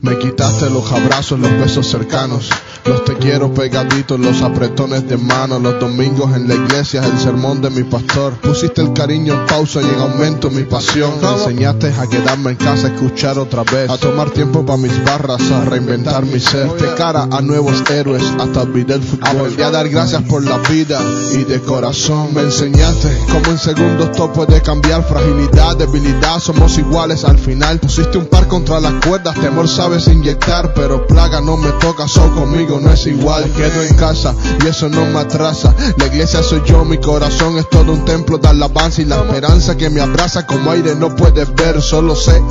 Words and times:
Me 0.00 0.16
quitaste 0.16 0.70
los 0.70 0.90
abrazos, 0.92 1.40
los 1.40 1.50
besos 1.58 1.86
cercanos. 1.86 2.50
Los 2.84 3.04
te 3.04 3.14
quiero 3.16 3.52
pegaditos, 3.52 4.18
los 4.18 4.42
apretones 4.42 5.08
de 5.08 5.16
mano. 5.16 5.58
Los 5.58 5.78
domingos 5.80 6.34
en 6.34 6.48
la 6.48 6.54
iglesia, 6.54 7.04
el 7.04 7.18
sermón 7.18 7.60
de 7.60 7.70
mi 7.70 7.84
pastor. 7.84 8.34
Pusiste 8.34 8.80
el 8.80 8.92
cariño 8.92 9.34
en 9.34 9.46
pausa 9.46 9.80
y 9.82 9.84
en 9.84 10.00
aumento 10.00 10.50
mi 10.50 10.64
pasión. 10.64 11.12
Me 11.20 11.28
enseñaste 11.28 11.92
a 11.98 12.06
quedarme 12.06 12.52
en 12.52 12.56
casa, 12.56 12.88
a 12.88 12.90
escuchar 12.94 13.38
otra 13.38 13.64
vez. 13.64 13.90
A 13.90 13.98
tomar 13.98 14.30
tiempo 14.30 14.64
para 14.64 14.78
mis 14.78 15.04
barras, 15.04 15.40
a 15.50 15.64
reinventar 15.64 16.24
mi 16.24 16.40
ser. 16.40 16.68
De 16.72 16.94
cara 16.94 17.28
a 17.30 17.40
nuevos 17.40 17.82
héroes, 17.90 18.22
hasta 18.38 18.62
olvidé 18.62 18.94
el 18.94 19.02
fútbol. 19.02 19.54
Y 19.58 19.62
a 19.62 19.70
dar 19.70 19.88
gracias 19.88 20.22
por 20.22 20.44
la 20.44 20.58
vida 20.68 21.00
y 21.32 21.44
de 21.44 21.60
corazón. 21.60 22.34
Me 22.34 22.42
enseñaste 22.42 23.16
cómo 23.30 23.50
en 23.50 23.58
segundos 23.58 24.12
todo 24.12 24.32
puede 24.32 24.62
cambiar. 24.62 25.02
Fragilidad, 25.04 25.76
debilidad, 25.76 26.38
somos 26.38 26.78
iguales 26.78 27.24
al 27.24 27.38
final. 27.38 27.78
Pusiste 27.80 28.18
un 28.18 28.26
par 28.26 28.48
contra 28.48 28.80
las 28.80 28.94
cuerdas, 29.04 29.34
temor 29.40 29.68
sabes 29.68 30.08
inyectar. 30.08 30.72
Pero 30.74 31.06
plaga 31.06 31.40
no 31.40 31.56
me 31.56 31.70
toca, 31.72 32.08
solo 32.08 32.34
conmigo 32.34 32.77
no 32.80 32.92
es 32.92 33.06
igual. 33.06 33.50
Quedo 33.52 33.82
en 33.82 33.94
casa 33.94 34.34
y 34.64 34.68
eso 34.68 34.88
no 34.88 35.04
me 35.06 35.20
atrasa. 35.20 35.74
La 35.96 36.06
iglesia 36.06 36.42
soy 36.42 36.62
yo, 36.64 36.84
mi 36.84 36.98
corazón 36.98 37.58
es 37.58 37.68
todo 37.68 37.92
un 37.92 38.04
templo 38.04 38.38
de 38.38 38.48
alabanza 38.48 39.02
y 39.02 39.04
la 39.04 39.16
esperanza 39.16 39.76
que 39.76 39.90
me 39.90 40.00
abraza 40.00 40.46
como 40.46 40.70
aire 40.70 40.94
no 40.94 41.14
puedes 41.14 41.54
ver. 41.54 41.80
Solo 41.82 42.14
sé 42.14 42.42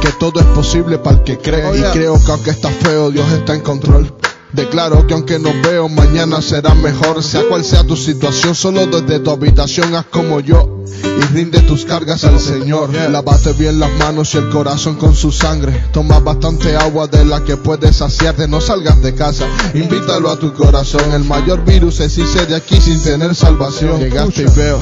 que 0.00 0.08
todo 0.18 0.40
es 0.40 0.46
posible 0.46 0.98
para 0.98 1.18
el 1.18 1.22
que 1.24 1.38
cree. 1.38 1.78
Y 1.78 1.82
creo 1.92 2.18
que 2.24 2.30
aunque 2.30 2.50
está 2.50 2.70
feo, 2.70 3.10
Dios 3.10 3.30
está 3.32 3.54
en 3.54 3.60
control. 3.60 4.12
Declaro 4.56 5.06
que 5.06 5.12
aunque 5.12 5.38
no 5.38 5.50
veo, 5.62 5.86
mañana 5.90 6.40
será 6.40 6.74
mejor. 6.74 7.22
Sea 7.22 7.42
cual 7.46 7.62
sea 7.62 7.84
tu 7.84 7.94
situación, 7.94 8.54
solo 8.54 8.86
desde 8.86 9.20
tu 9.20 9.30
habitación 9.30 9.94
haz 9.94 10.06
como 10.06 10.40
yo. 10.40 10.82
Y 11.04 11.34
rinde 11.34 11.60
tus 11.60 11.84
cargas 11.84 12.24
al 12.24 12.40
Señor. 12.40 12.88
Lávate 13.10 13.52
bien 13.52 13.78
las 13.78 13.90
manos 13.98 14.34
y 14.34 14.38
el 14.38 14.48
corazón 14.48 14.96
con 14.96 15.14
su 15.14 15.30
sangre. 15.30 15.84
Toma 15.92 16.20
bastante 16.20 16.74
agua 16.74 17.06
de 17.06 17.26
la 17.26 17.44
que 17.44 17.58
puedes 17.58 17.96
saciarte. 17.96 18.48
No 18.48 18.62
salgas 18.62 19.02
de 19.02 19.14
casa, 19.14 19.46
invítalo 19.74 20.30
a 20.30 20.38
tu 20.38 20.54
corazón. 20.54 21.12
El 21.12 21.24
mayor 21.24 21.62
virus 21.62 22.00
es 22.00 22.16
irse 22.16 22.46
de 22.46 22.56
aquí 22.56 22.80
sin 22.80 23.02
tener 23.02 23.34
salvación. 23.34 24.00
Llegaste 24.00 24.42
y 24.42 24.46
veo 24.56 24.80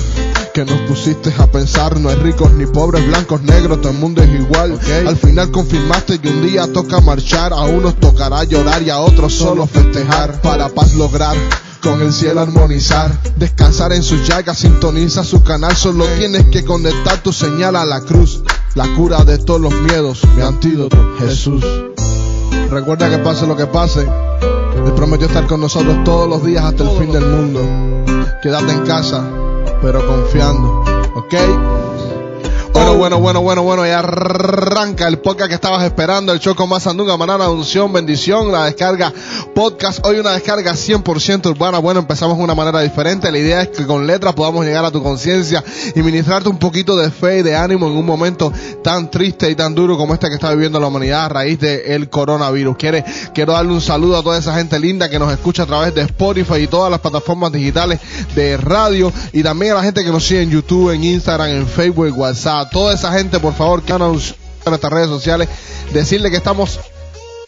que 0.55 0.65
nos 0.65 0.81
pusiste 0.83 1.35
a 1.39 1.49
pensar. 1.49 1.99
No 2.01 2.09
hay 2.09 2.17
ricos 2.17 2.53
ni 2.53 2.65
pobres, 2.65 3.07
blancos, 3.09 3.43
negros, 3.43 3.81
todo 3.81 3.91
el 3.91 3.99
mundo 3.99 4.23
es 4.23 4.31
igual. 4.31 4.79
Al 5.07 5.17
final 5.17 5.51
confirmaste 5.51 6.21
que 6.21 6.29
un 6.29 6.47
día 6.47 6.73
toca 6.73 7.01
marchar. 7.01 7.53
A 7.53 7.63
unos 7.63 7.97
tocará 7.97 8.45
llorar 8.45 8.83
y 8.83 8.89
a 8.89 9.01
otros 9.01 9.35
solo 9.35 9.67
festejar. 9.67 10.41
Para 10.41 10.69
paz 10.69 10.95
lograr 10.95 11.37
con 11.83 12.01
el 12.01 12.13
cielo 12.13 12.41
armonizar, 12.41 13.11
descansar 13.37 13.93
en 13.93 14.03
sus 14.03 14.27
llagas, 14.27 14.59
sintoniza 14.59 15.23
su 15.23 15.43
canal, 15.43 15.77
solo 15.77 16.07
tienes 16.17 16.47
que 16.47 16.65
conectar 16.65 17.23
tu 17.23 17.31
señal 17.31 17.77
a 17.77 17.85
la 17.85 18.01
cruz, 18.01 18.43
la 18.75 18.87
cura 18.95 19.23
de 19.25 19.37
todos 19.37 19.61
los 19.61 19.75
miedos, 19.75 20.23
mi 20.35 20.41
antídoto, 20.41 20.97
Jesús. 21.19 21.63
Recuerda 22.71 23.11
que 23.11 23.19
pase 23.19 23.47
lo 23.47 23.55
que 23.55 23.67
pase, 23.67 24.01
Él 24.01 24.93
prometió 24.97 25.27
estar 25.27 25.47
con 25.47 25.61
nosotros 25.61 26.05
todos 26.05 26.27
los 26.27 26.43
días 26.43 26.65
hasta 26.65 26.85
el 26.85 26.99
fin 26.99 27.13
del 27.13 27.27
mundo. 27.27 27.61
Quédate 28.43 28.73
en 28.73 28.87
casa, 28.87 29.23
pero 29.85 30.07
confiando, 30.07 30.83
¿ok? 31.15 31.84
Bueno, 32.75 32.97
bueno, 32.97 33.21
bueno, 33.21 33.41
bueno, 33.41 33.63
bueno, 33.63 33.87
y 33.87 33.91
arranca 33.91 35.07
el 35.07 35.21
podcast 35.21 35.49
que 35.49 35.55
estabas 35.55 35.85
esperando, 35.85 36.33
el 36.33 36.41
Choco 36.41 36.67
más 36.67 36.83
Sandunga, 36.83 37.17
manana, 37.17 37.49
unción, 37.49 37.93
bendición, 37.93 38.51
la 38.51 38.65
descarga 38.65 39.13
podcast, 39.55 40.05
hoy 40.05 40.19
una 40.19 40.33
descarga 40.33 40.73
100% 40.73 41.47
urbana, 41.51 41.79
bueno, 41.79 42.01
empezamos 42.01 42.37
de 42.37 42.43
una 42.43 42.57
manera 42.57 42.81
diferente, 42.81 43.31
la 43.31 43.39
idea 43.39 43.63
es 43.63 43.69
que 43.69 43.87
con 43.87 44.07
letras 44.09 44.35
podamos 44.35 44.65
llegar 44.65 44.85
a 44.85 44.91
tu 44.91 45.03
conciencia 45.03 45.63
y 45.95 46.03
ministrarte 46.03 46.49
un 46.49 46.59
poquito 46.59 46.97
de 46.97 47.13
fe 47.13 47.39
y 47.39 47.43
de 47.43 47.55
ánimo 47.55 47.87
en 47.87 47.93
un 47.93 48.05
momento 48.05 48.53
tan 48.83 49.09
triste 49.09 49.49
y 49.49 49.55
tan 49.55 49.75
duro 49.75 49.97
como 49.97 50.13
este 50.13 50.29
que 50.29 50.35
está 50.35 50.51
viviendo 50.51 50.81
la 50.81 50.89
humanidad 50.89 51.27
a 51.27 51.29
raíz 51.29 51.61
del 51.61 52.11
coronavirus. 52.11 52.77
Quiere, 52.77 53.05
quiero 53.33 53.53
darle 53.53 53.73
un 53.73 53.81
saludo 53.81 54.19
a 54.19 54.23
toda 54.25 54.39
esa 54.39 54.55
gente 54.57 54.81
linda 54.81 55.09
que 55.09 55.21
nos 55.21 55.33
escucha 55.33 55.63
a 55.63 55.67
través 55.67 55.95
de 55.95 56.03
Spotify 56.03 56.63
y 56.63 56.67
todas 56.67 56.91
las 56.91 57.01
plataformas 57.01 57.53
digitales 57.53 58.01
de 58.35 58.57
radio 58.57 59.13
y 59.33 59.45
también 59.45 59.73
a 59.73 59.77
la 59.77 59.83
gente 59.85 60.05
que 60.05 60.11
nos 60.11 60.25
sigue 60.25 60.43
en 60.43 60.51
YouTube, 60.51 60.91
en 60.91 61.05
Instagram, 61.05 61.51
en 61.51 61.67
Facebook, 61.69 62.07
en 62.07 62.15
WhatsApp, 62.15 62.64
toda 62.71 62.95
esa 62.95 63.13
gente, 63.13 63.39
por 63.41 63.55
favor, 63.55 63.83
que 63.83 63.99
nos 63.99 64.35
en 64.67 64.71
nuestras 64.71 64.93
redes 64.93 65.09
sociales, 65.09 65.49
decirle 65.93 66.31
que 66.31 66.39
estamos 66.39 66.81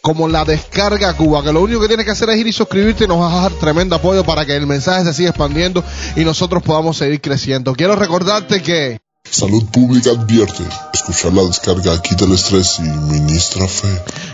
como 0.01 0.27
la 0.27 0.45
descarga 0.45 1.15
Cuba, 1.15 1.43
que 1.43 1.51
lo 1.51 1.61
único 1.61 1.81
que 1.81 1.87
tienes 1.87 2.05
que 2.05 2.11
hacer 2.11 2.29
es 2.29 2.37
ir 2.37 2.47
y 2.47 2.53
suscribirte 2.53 3.05
y 3.05 3.07
nos 3.07 3.19
vas 3.19 3.33
a 3.33 3.41
dar 3.41 3.51
tremendo 3.53 3.95
apoyo 3.95 4.23
para 4.23 4.45
que 4.45 4.55
el 4.55 4.67
mensaje 4.67 5.03
se 5.03 5.13
siga 5.13 5.29
expandiendo 5.29 5.83
y 6.15 6.23
nosotros 6.23 6.63
podamos 6.63 6.97
seguir 6.97 7.19
creciendo. 7.19 7.73
Quiero 7.73 7.95
recordarte 7.95 8.61
que 8.61 8.99
Salud 9.29 9.65
Pública 9.65 10.11
advierte, 10.11 10.63
escuchar 10.93 11.33
la 11.33 11.43
descarga 11.43 12.01
quita 12.01 12.23
el 12.23 12.31
estrés 12.31 12.79
y 12.79 12.83
ministra 12.83 13.67
fe. 13.67 13.89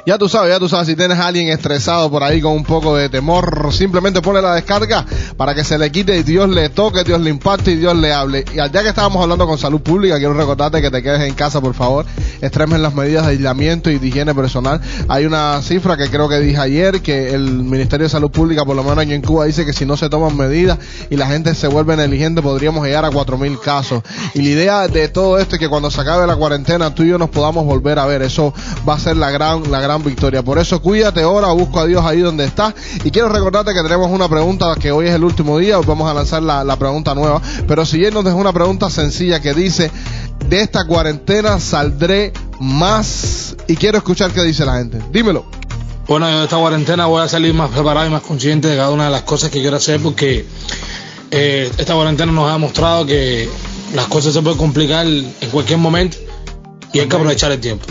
Ya 0.06 0.18
tú 0.18 0.28
sabes, 0.28 0.52
ya 0.52 0.59
tú 0.59 0.68
sabes, 0.68 0.88
si 0.88 0.97
tienes 0.97 1.18
a 1.18 1.28
alguien 1.28 1.47
estresado 1.47 2.12
por 2.12 2.24
ahí 2.24 2.41
con 2.41 2.52
un 2.52 2.66
poco 2.66 2.97
de 2.97 3.08
temor, 3.08 3.72
simplemente 3.72 4.22
ponle 4.22 4.41
la 4.41 4.53
descarga 4.53 5.06
para 5.38 5.56
que 5.56 5.64
se 5.64 5.78
le 5.78 5.94
quite 5.94 6.18
y 6.18 6.24
Dios 6.24 6.50
le 6.50 6.68
toque, 6.68 7.06
Dios 7.06 7.22
le 7.22 7.30
impacte 7.30 7.72
y 7.72 7.75
Dios 7.78 7.96
le 7.96 8.12
hable. 8.12 8.44
Y 8.52 8.56
día 8.56 8.84
que 8.84 8.90
estábamos 8.90 9.24
hablando 9.24 9.47
con 9.47 9.58
salud 9.58 9.80
pública, 9.80 10.18
quiero 10.18 10.34
recordarte 10.34 10.81
que 10.81 10.92
te 10.92 11.02
quedes 11.02 11.22
en 11.22 11.34
casa, 11.36 11.62
por 11.62 11.74
favor, 11.74 12.06
extremen 12.42 12.81
las 12.81 12.94
medidas 12.94 13.25
de 13.25 13.31
aislamiento 13.31 13.90
y 13.90 13.97
de 13.97 14.08
higiene 14.08 14.36
personal. 14.36 14.81
Hay 15.08 15.25
una 15.25 15.62
cifra 15.62 15.96
que 15.96 16.09
creo 16.09 16.28
que 16.28 16.38
dije 16.40 16.59
ayer, 16.59 17.02
que 17.02 17.34
el 17.34 17.63
Ministerio 17.63 18.03
de 18.03 18.09
Salud 18.09 18.30
Pública, 18.30 18.66
por 18.66 18.75
lo 18.75 18.84
menos 18.84 18.97
aquí 18.97 19.13
en 19.13 19.22
Cuba, 19.22 19.46
dice 19.46 19.66
que 19.66 19.72
si 19.72 19.86
no 19.86 19.96
se 19.96 20.09
toman 20.09 20.36
medidas 20.36 20.80
y 21.09 21.16
la 21.16 21.28
gente 21.28 21.56
se 21.56 21.68
vuelve 21.69 21.96
negligente, 21.96 22.42
podríamos 22.42 22.86
llegar 22.86 23.06
a 23.06 23.09
4.000 23.09 23.58
casos. 23.62 24.03
Y 24.34 24.42
la 24.42 24.50
idea 24.50 24.88
de 24.90 25.08
todo 25.08 25.38
esto 25.38 25.56
es 25.56 25.59
que 25.59 25.69
cuando 25.69 25.90
se 25.90 26.02
acabe 26.02 26.28
la 26.28 26.36
cuarentena, 26.36 26.94
tú 26.94 27.03
y 27.03 27.08
yo 27.08 27.18
nos 27.18 27.30
podamos 27.30 27.63
volver 27.63 28.00
a 28.00 28.06
ver. 28.06 28.22
Eso 28.22 28.53
va 28.88 28.96
a 28.96 29.00
ser 29.00 29.16
la 29.16 29.31
gran, 29.31 29.72
la 29.72 29.80
gran 29.80 29.93
victoria. 30.02 30.42
Por 30.42 30.58
eso 30.58 30.81
cuídate 30.81 31.22
ahora, 31.22 31.52
busco 31.52 31.80
a 31.80 31.86
Dios 31.86 32.04
ahí 32.06 32.20
donde 32.20 32.46
estás. 32.46 32.74
Y 33.04 33.12
quiero 33.12 33.30
recordarte 33.30 33.74
que 33.74 33.81
tenemos 33.84 34.09
una 34.09 34.30
pregunta 34.30 34.74
que 34.80 34.92
hoy 34.92 35.08
es 35.08 35.14
el 35.14 35.24
último 35.24 35.58
día, 35.58 35.78
hoy 35.78 35.86
vamos 35.86 36.09
a 36.09 36.14
lanzar 36.14 36.42
la, 36.42 36.64
la 36.64 36.78
pregunta 36.78 37.14
nueva. 37.14 37.42
Pero 37.68 37.86
si 37.86 38.04
él 38.04 38.14
nos 38.14 38.24
dejó 38.24 38.38
una 38.38 38.54
pregunta 38.54 38.90
sencilla 38.90 39.42
que 39.42 39.54
dice, 39.54 39.92
de 40.50 40.62
esta 40.62 40.86
cuarentena 40.86 41.59
saldré 41.59 42.34
más. 42.59 43.56
Y 43.68 43.76
quiero 43.76 43.98
escuchar 43.98 44.31
qué 44.31 44.42
dice 44.44 44.66
la 44.66 44.78
gente. 44.78 45.00
Dímelo. 45.12 45.46
Bueno, 46.08 46.28
en 46.28 46.44
esta 46.44 46.58
cuarentena 46.58 47.06
voy 47.06 47.22
a 47.22 47.30
salir 47.30 47.54
más 47.54 47.70
preparado 47.70 48.08
y 48.08 48.10
más 48.10 48.22
consciente 48.22 48.68
de 48.68 48.75
cada 48.75 48.90
una 48.90 49.06
de 49.06 49.12
las 49.12 49.22
cosas 49.22 49.50
que 49.50 49.62
quiero 49.62 49.78
hacer 49.78 50.02
porque 50.02 50.46
eh, 51.31 51.72
esta 51.78 51.94
cuarentena 51.94 52.31
nos 52.31 52.50
ha 52.50 52.54
demostrado 52.54 53.06
que 53.06 53.48
las 53.94 54.08
cosas 54.08 54.34
se 54.34 54.42
pueden 54.42 54.58
complicar 54.58 55.08
en 55.08 55.50
cualquier 55.52 55.80
momento 55.80 56.18
y 56.92 57.00
hay 57.00 57.08
que 57.08 57.16
aprovechar 57.16 57.52
el 57.54 57.60
tiempo. 57.60 57.86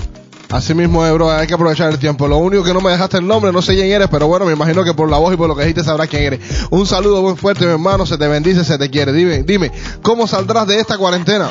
Así 0.52 0.74
mismo, 0.74 1.04
eh, 1.06 1.12
bro, 1.12 1.32
hay 1.32 1.46
que 1.46 1.54
aprovechar 1.54 1.90
el 1.90 1.98
tiempo. 1.98 2.28
Lo 2.28 2.36
único 2.36 2.62
que 2.62 2.74
no 2.74 2.82
me 2.82 2.90
dejaste 2.90 3.16
el 3.16 3.26
nombre, 3.26 3.50
no 3.52 3.62
sé 3.62 3.74
quién 3.74 3.90
eres, 3.90 4.08
pero 4.10 4.26
bueno, 4.26 4.44
me 4.44 4.52
imagino 4.52 4.84
que 4.84 4.92
por 4.92 5.08
la 5.08 5.16
voz 5.16 5.32
y 5.32 5.36
por 5.38 5.48
lo 5.48 5.56
que 5.56 5.62
dijiste 5.62 5.82
sabrás 5.82 6.08
quién 6.08 6.24
eres. 6.24 6.40
Un 6.70 6.86
saludo 6.86 7.22
muy 7.22 7.36
fuerte, 7.36 7.64
mi 7.64 7.72
hermano, 7.72 8.04
se 8.04 8.18
te 8.18 8.28
bendice, 8.28 8.62
se 8.62 8.76
te 8.76 8.90
quiere. 8.90 9.14
Dime, 9.14 9.44
dime, 9.44 9.72
¿cómo 10.02 10.26
saldrás 10.26 10.66
de 10.66 10.78
esta 10.78 10.98
cuarentena? 10.98 11.50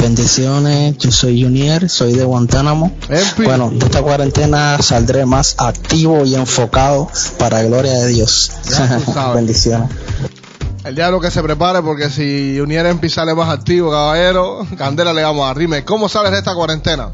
Bendiciones, 0.00 0.98
yo 0.98 1.10
soy 1.10 1.42
Junior, 1.42 1.88
soy 1.88 2.12
de 2.12 2.24
Guantánamo. 2.24 2.92
Bueno, 3.38 3.70
de 3.70 3.86
esta 3.86 4.02
cuarentena 4.02 4.76
saldré 4.82 5.24
más 5.24 5.54
activo 5.56 6.26
y 6.26 6.34
enfocado 6.34 7.08
para 7.38 7.62
gloria 7.62 7.92
de 7.92 8.08
Dios. 8.08 8.52
Bendiciones. 9.34 9.88
El 10.84 10.94
diablo 10.94 11.20
que 11.22 11.30
se 11.30 11.42
prepare 11.42 11.80
porque 11.80 12.10
si 12.10 12.60
Uniera 12.60 12.90
Empi 12.90 13.08
sale 13.08 13.34
más 13.34 13.48
activo, 13.48 13.90
caballero, 13.90 14.66
candela 14.76 15.14
le 15.14 15.22
vamos 15.22 15.44
a 15.44 15.46
dar. 15.46 15.58
Dime, 15.58 15.86
¿cómo 15.86 16.10
sales 16.10 16.32
de 16.32 16.38
esta 16.38 16.54
cuarentena? 16.54 17.10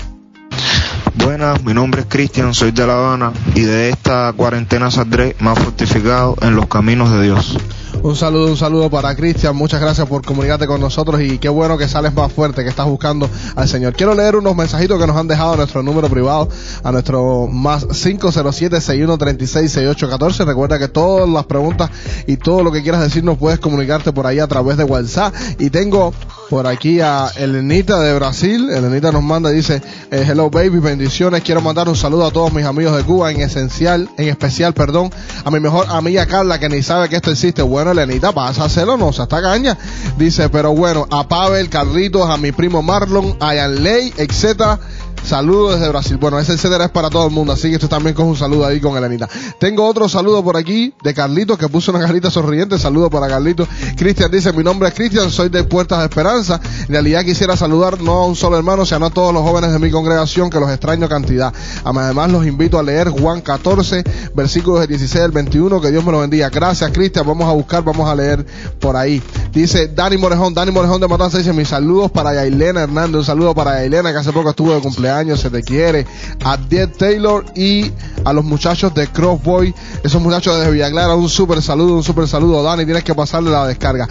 Buenas, 1.16 1.62
mi 1.64 1.74
nombre 1.74 2.02
es 2.02 2.06
Cristian, 2.08 2.54
soy 2.54 2.70
de 2.70 2.86
La 2.86 2.94
Habana 2.94 3.32
y 3.54 3.62
de 3.62 3.90
esta 3.90 4.32
cuarentena 4.36 4.90
saldré 4.90 5.36
más 5.40 5.58
fortificado 5.58 6.36
en 6.40 6.54
los 6.54 6.66
caminos 6.66 7.10
de 7.12 7.22
Dios. 7.22 7.58
Un 8.02 8.16
saludo, 8.16 8.46
un 8.46 8.56
saludo 8.56 8.88
para 8.88 9.14
Cristian. 9.14 9.54
Muchas 9.54 9.78
gracias 9.78 10.08
por 10.08 10.24
comunicarte 10.24 10.66
con 10.66 10.80
nosotros 10.80 11.20
y 11.20 11.36
qué 11.36 11.50
bueno 11.50 11.76
que 11.76 11.86
sales 11.86 12.14
más 12.14 12.32
fuerte, 12.32 12.62
que 12.62 12.70
estás 12.70 12.86
buscando 12.86 13.28
al 13.54 13.68
Señor. 13.68 13.92
Quiero 13.92 14.14
leer 14.14 14.36
unos 14.36 14.56
mensajitos 14.56 14.98
que 14.98 15.06
nos 15.06 15.18
han 15.18 15.28
dejado 15.28 15.52
a 15.52 15.56
nuestro 15.56 15.82
número 15.82 16.08
privado, 16.08 16.48
a 16.82 16.92
nuestro 16.92 17.46
más 17.46 17.86
507-6136-6814. 17.88 20.46
Recuerda 20.46 20.78
que 20.78 20.88
todas 20.88 21.28
las 21.28 21.44
preguntas 21.44 21.90
y 22.26 22.38
todo 22.38 22.62
lo 22.62 22.72
que 22.72 22.82
quieras 22.82 23.02
decirnos 23.02 23.36
puedes 23.36 23.58
comunicarte 23.58 24.12
por 24.12 24.26
ahí 24.26 24.38
a 24.38 24.46
través 24.46 24.78
de 24.78 24.84
WhatsApp. 24.84 25.34
Y 25.58 25.68
tengo 25.68 26.14
por 26.48 26.66
aquí 26.66 27.00
a 27.00 27.28
Elenita 27.36 28.00
de 28.00 28.14
Brasil. 28.14 28.70
Elenita 28.70 29.12
nos 29.12 29.22
manda 29.22 29.50
dice, 29.50 29.82
eh, 30.10 30.24
hello 30.26 30.48
baby, 30.48 30.78
bendiciones. 30.80 31.42
Quiero 31.42 31.60
mandar 31.60 31.86
un 31.88 31.96
saludo 31.96 32.26
a 32.26 32.30
todos 32.30 32.50
mis 32.52 32.64
amigos 32.64 32.96
de 32.96 33.04
Cuba, 33.04 33.30
en 33.30 33.42
esencial, 33.42 34.08
en 34.16 34.28
especial, 34.28 34.72
perdón, 34.72 35.10
a 35.44 35.50
mi 35.50 35.60
mejor 35.60 35.84
amiga 35.90 36.24
Carla 36.24 36.58
que 36.58 36.70
ni 36.70 36.82
sabe 36.82 37.10
que 37.10 37.16
esto 37.16 37.30
existe. 37.30 37.60
Bueno, 37.62 37.89
Elenita, 37.92 38.32
vas 38.32 38.58
a 38.58 38.64
hacerlo, 38.64 38.96
no 38.96 39.12
se 39.12 39.22
está 39.22 39.40
caña. 39.40 39.76
Dice, 40.16 40.48
pero 40.48 40.72
bueno, 40.74 41.06
a 41.10 41.28
Pavel, 41.28 41.68
Carlitos, 41.68 42.28
a 42.28 42.36
mi 42.36 42.52
primo 42.52 42.82
Marlon, 42.82 43.36
a 43.40 43.54
Yanley, 43.54 44.12
etcétera. 44.16 44.78
Saludos 45.24 45.74
desde 45.74 45.88
Brasil. 45.88 46.16
Bueno, 46.16 46.38
ese 46.38 46.54
etcétera 46.54 46.86
es 46.86 46.90
para 46.90 47.10
todo 47.10 47.26
el 47.26 47.32
mundo, 47.32 47.52
así 47.52 47.70
que 47.70 47.78
tú 47.78 47.88
también 47.88 48.14
coge 48.14 48.28
un 48.28 48.36
saludo 48.36 48.66
ahí 48.66 48.80
con 48.80 48.96
Elenita. 48.96 49.28
Tengo 49.58 49.86
otro 49.86 50.08
saludo 50.08 50.42
por 50.42 50.56
aquí 50.56 50.94
de 51.02 51.14
Carlitos 51.14 51.58
que 51.58 51.68
puso 51.68 51.92
una 51.92 52.00
carita 52.00 52.30
sonriente. 52.30 52.78
Saludo 52.78 53.10
para 53.10 53.28
Carlitos. 53.28 53.68
Cristian 53.96 54.30
dice, 54.30 54.52
mi 54.52 54.64
nombre 54.64 54.88
es 54.88 54.94
Cristian, 54.94 55.30
soy 55.30 55.48
de 55.48 55.64
Puertas 55.64 55.98
de 56.00 56.04
Esperanza. 56.06 56.60
En 56.82 56.88
realidad 56.88 57.24
quisiera 57.24 57.56
saludar 57.56 58.00
no 58.00 58.12
a 58.12 58.26
un 58.26 58.36
solo 58.36 58.56
hermano, 58.56 58.84
sino 58.84 59.06
a 59.06 59.10
todos 59.10 59.32
los 59.32 59.42
jóvenes 59.42 59.72
de 59.72 59.78
mi 59.78 59.90
congregación 59.90 60.50
que 60.50 60.58
los 60.58 60.70
extraño 60.70 61.08
cantidad. 61.08 61.52
Además 61.84 62.30
los 62.30 62.46
invito 62.46 62.78
a 62.78 62.82
leer 62.82 63.10
Juan 63.10 63.40
14, 63.40 64.04
versículos 64.34 64.80
del 64.80 64.88
16 64.88 65.24
al 65.24 65.30
21. 65.30 65.80
Que 65.80 65.90
Dios 65.90 66.04
me 66.04 66.12
lo 66.12 66.20
bendiga. 66.20 66.48
Gracias 66.48 66.90
Cristian, 66.90 67.26
vamos 67.26 67.48
a 67.48 67.52
buscar, 67.52 67.84
vamos 67.84 68.08
a 68.08 68.14
leer 68.14 68.44
por 68.78 68.96
ahí. 68.96 69.22
Dice 69.52 69.88
Dani 69.88 70.16
Morejón, 70.16 70.54
Dani 70.54 70.70
Morejón 70.70 71.00
de 71.00 71.08
Matanza 71.08 71.38
dice, 71.38 71.52
mis 71.52 71.68
saludos 71.68 72.10
para 72.10 72.34
Yailena 72.34 72.82
Hernández, 72.82 73.16
un 73.16 73.24
saludo 73.24 73.54
para 73.54 73.80
Yailena 73.80 74.12
que 74.12 74.18
hace 74.18 74.32
poco 74.32 74.50
estuvo 74.50 74.74
de 74.74 74.80
cumpleaños, 74.80 75.09
se 75.36 75.50
te 75.50 75.62
quiere. 75.62 76.06
A 76.44 76.56
Diet 76.56 76.96
Taylor 76.96 77.44
y 77.54 77.90
a 78.24 78.32
los 78.32 78.44
muchachos 78.44 78.94
de 78.94 79.08
Crossboy, 79.08 79.74
esos 80.04 80.22
muchachos 80.22 80.60
de 80.60 80.70
Villa 80.70 80.90
Clara, 80.90 81.14
un 81.14 81.28
súper 81.28 81.60
saludo, 81.62 81.94
un 81.94 82.04
súper 82.04 82.28
saludo. 82.28 82.62
Dani, 82.62 82.84
tienes 82.84 83.04
que 83.04 83.14
pasarle 83.14 83.50
la 83.50 83.66
descarga. 83.66 84.08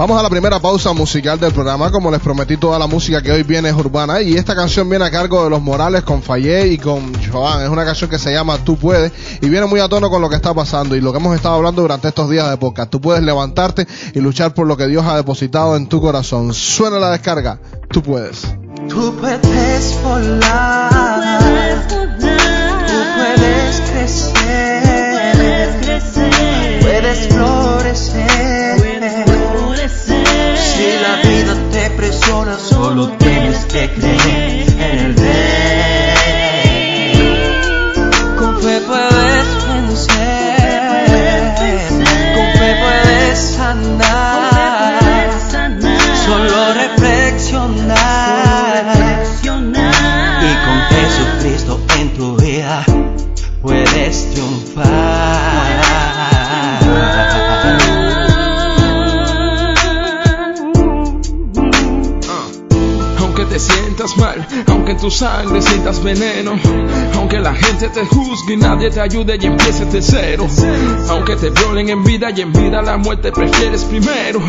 Vamos 0.00 0.18
a 0.18 0.22
la 0.22 0.30
primera 0.30 0.58
pausa 0.60 0.94
musical 0.94 1.38
del 1.38 1.52
programa. 1.52 1.90
Como 1.90 2.10
les 2.10 2.20
prometí, 2.20 2.56
toda 2.56 2.78
la 2.78 2.86
música 2.86 3.20
que 3.20 3.32
hoy 3.32 3.42
viene 3.42 3.68
es 3.68 3.74
urbana. 3.74 4.22
Y 4.22 4.34
esta 4.34 4.54
canción 4.54 4.88
viene 4.88 5.04
a 5.04 5.10
cargo 5.10 5.44
de 5.44 5.50
los 5.50 5.60
Morales 5.60 6.04
con 6.04 6.22
Fayé 6.22 6.68
y 6.68 6.78
con 6.78 7.12
Joan. 7.30 7.62
Es 7.64 7.68
una 7.68 7.84
canción 7.84 8.08
que 8.08 8.18
se 8.18 8.32
llama 8.32 8.56
Tú 8.64 8.76
puedes. 8.76 9.12
Y 9.42 9.50
viene 9.50 9.66
muy 9.66 9.78
a 9.78 9.90
tono 9.90 10.08
con 10.08 10.22
lo 10.22 10.30
que 10.30 10.36
está 10.36 10.54
pasando 10.54 10.96
y 10.96 11.02
lo 11.02 11.12
que 11.12 11.18
hemos 11.18 11.36
estado 11.36 11.56
hablando 11.56 11.82
durante 11.82 12.08
estos 12.08 12.30
días 12.30 12.48
de 12.48 12.56
podcast. 12.56 12.90
Tú 12.90 12.98
puedes 12.98 13.22
levantarte 13.22 13.86
y 14.14 14.20
luchar 14.20 14.54
por 14.54 14.66
lo 14.66 14.78
que 14.78 14.86
Dios 14.86 15.04
ha 15.04 15.16
depositado 15.16 15.76
en 15.76 15.86
tu 15.86 16.00
corazón. 16.00 16.54
Suena 16.54 16.98
la 16.98 17.10
descarga. 17.10 17.60
Tú 17.90 18.02
puedes. 18.02 18.46
Tú 18.88 19.14
puedes 19.20 19.42
volar. 20.02 21.86
Tú 21.88 22.98
puedes 23.16 23.80
crecer. 23.90 25.38
Puedes 26.80 27.28
florecer. 27.28 28.30
Si 30.56 30.86
la 31.02 31.14
vida 31.28 31.54
te 31.72 31.90
presiona, 31.90 32.58
solo 32.58 33.08
tienes 33.18 33.64
que 33.66 33.90
creer 33.94 34.39
sangre 65.20 65.60
sientas 65.60 66.02
veneno, 66.02 66.58
aunque 67.30 67.48
la 67.48 67.54
gente 67.54 67.88
te 67.90 68.04
juzgue 68.06 68.54
y 68.54 68.56
nadie 68.56 68.90
te 68.90 69.00
ayude 69.00 69.38
y 69.40 69.46
empieces 69.46 69.92
de 69.92 70.02
cero, 70.02 70.48
aunque 71.10 71.36
te 71.36 71.50
violen 71.50 71.88
en 71.88 72.02
vida 72.02 72.28
y 72.34 72.40
en 72.40 72.52
vida 72.52 72.82
la 72.82 72.96
muerte 72.96 73.30
prefieres 73.30 73.84
primero, 73.84 74.40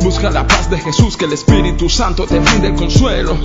busca 0.00 0.30
la 0.30 0.46
paz 0.46 0.70
de 0.70 0.78
Jesús 0.78 1.16
que 1.16 1.24
el 1.24 1.32
Espíritu 1.32 1.88
Santo 1.88 2.26
te 2.26 2.38
brinde 2.38 2.68
el 2.68 2.76
consuelo, 2.76 3.36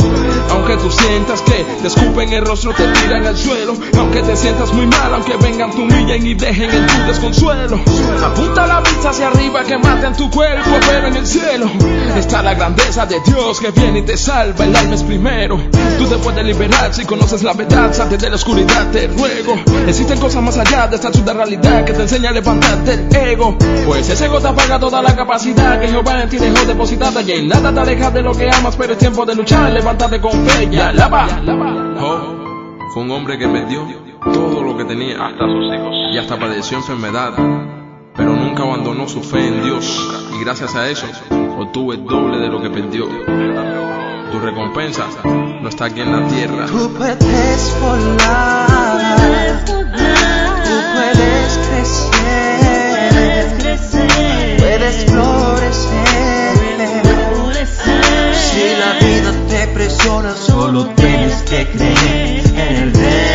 aunque 0.52 0.78
tú 0.78 0.92
sientas 0.92 1.42
que 1.42 1.66
te 1.82 1.88
escupen 1.88 2.32
el 2.32 2.46
rostro, 2.46 2.76
te 2.76 2.88
tiran 2.90 3.26
al 3.26 3.36
suelo, 3.36 3.74
aunque 3.98 4.22
te 4.22 4.36
sientas 4.36 4.72
muy 4.72 4.86
mal, 4.86 5.16
aunque 5.16 5.36
vengan, 5.38 5.72
te 5.72 5.82
humillen 5.82 6.28
y 6.28 6.36
dejen 6.36 6.70
en 6.70 6.86
tu 6.86 6.98
desconsuelo, 7.08 7.80
apunta 8.24 8.68
la 8.68 8.82
vista 8.82 9.10
hacia 9.10 9.30
arriba 9.30 9.64
que 9.64 9.80
maten 9.80 10.16
tu 10.16 10.30
cuerpo, 10.30 10.70
pero 10.88 11.08
en 11.08 11.16
el 11.16 11.26
cielo 11.26 11.72
está 12.16 12.44
la 12.44 12.54
grandeza 12.54 13.08
de 13.08 13.20
Dios 13.26 13.60
que 13.60 13.72
viene 13.72 14.00
y 14.00 14.02
te 14.04 14.16
salva, 14.16 14.64
el 14.64 14.76
alma 14.76 14.94
es 14.94 15.02
primero. 15.02 15.60
Tú 15.98 16.06
te 16.06 16.18
puedes 16.18 16.46
liberar 16.46 16.94
si 16.94 17.06
conoces 17.06 17.42
la 17.42 17.54
verdad, 17.54 17.94
salte 17.94 18.18
de 18.18 18.30
la 18.30 18.36
oscuridad, 18.36 18.75
te 18.92 19.08
ruego. 19.08 19.56
Existen 19.88 20.20
cosas 20.20 20.44
más 20.44 20.58
allá 20.58 20.88
de 20.88 20.96
esta 20.96 21.08
absurda 21.08 21.34
realidad 21.34 21.86
que 21.86 21.94
te 21.94 22.02
enseña 22.02 22.30
a 22.30 22.34
levantarte 22.34 22.94
el 22.94 23.16
ego. 23.16 23.58
Pues 23.86 24.10
ese 24.10 24.26
ego 24.26 24.40
te 24.40 24.48
apaga 24.48 24.80
toda 24.80 25.02
la 25.02 25.16
capacidad 25.16 25.80
que 25.80 25.88
Jehová 25.88 26.24
en 26.24 26.30
ti 26.30 26.38
dejó 26.38 26.66
depositada 26.66 27.22
y 27.22 27.32
en 27.32 27.48
nada 27.48 27.74
te 27.74 27.80
aleja 27.80 28.12
de 28.12 28.22
lo 28.22 28.34
que 28.34 28.50
amas, 28.50 28.76
pero 28.76 28.94
es 28.94 29.00
tiempo 29.00 29.26
de 29.26 29.36
luchar, 29.36 29.72
levántate 29.72 30.20
con 30.20 30.32
fe 30.46 30.70
y 30.72 30.78
alaba. 30.78 31.28
Job 32.00 32.46
fue 32.94 33.04
un 33.04 33.12
hombre 33.12 33.38
que 33.38 33.48
perdió 33.48 33.88
todo 34.34 34.64
lo 34.64 34.78
que 34.78 34.86
tenía, 34.86 35.26
hasta 35.26 35.46
sus 35.46 35.74
hijos, 35.74 35.94
y 36.14 36.18
hasta 36.18 36.40
padeció 36.40 36.78
enfermedad, 36.78 37.34
pero 38.16 38.32
nunca 38.32 38.64
abandonó 38.64 39.08
su 39.08 39.22
fe 39.22 39.48
en 39.48 39.64
Dios, 39.64 39.86
y 40.36 40.44
gracias 40.44 40.76
a 40.76 40.90
eso 40.90 41.06
obtuvo 41.58 41.94
el 41.94 42.06
doble 42.06 42.40
de 42.40 42.48
lo 42.48 42.62
que 42.62 42.70
perdió. 42.70 43.85
Tu 44.36 44.42
recompensa 44.42 45.08
no 45.24 45.70
está 45.70 45.86
aquí 45.86 46.02
en 46.02 46.12
la 46.12 46.28
tierra. 46.28 46.66
Tú 46.66 46.92
puedes 46.94 47.74
volar. 47.80 49.64
Tú 49.66 49.82
puedes 50.94 51.58
crecer. 51.70 52.98
Puedes 54.60 55.06
florecer. 55.06 55.86
Si 58.34 58.76
la 58.78 58.92
vida 59.00 59.32
te 59.48 59.68
presiona, 59.68 60.36
solo 60.36 60.88
tienes 60.88 61.42
que 61.44 61.66
creer 61.70 62.46
en 62.58 62.76
el 62.76 62.94
rey. 62.94 63.35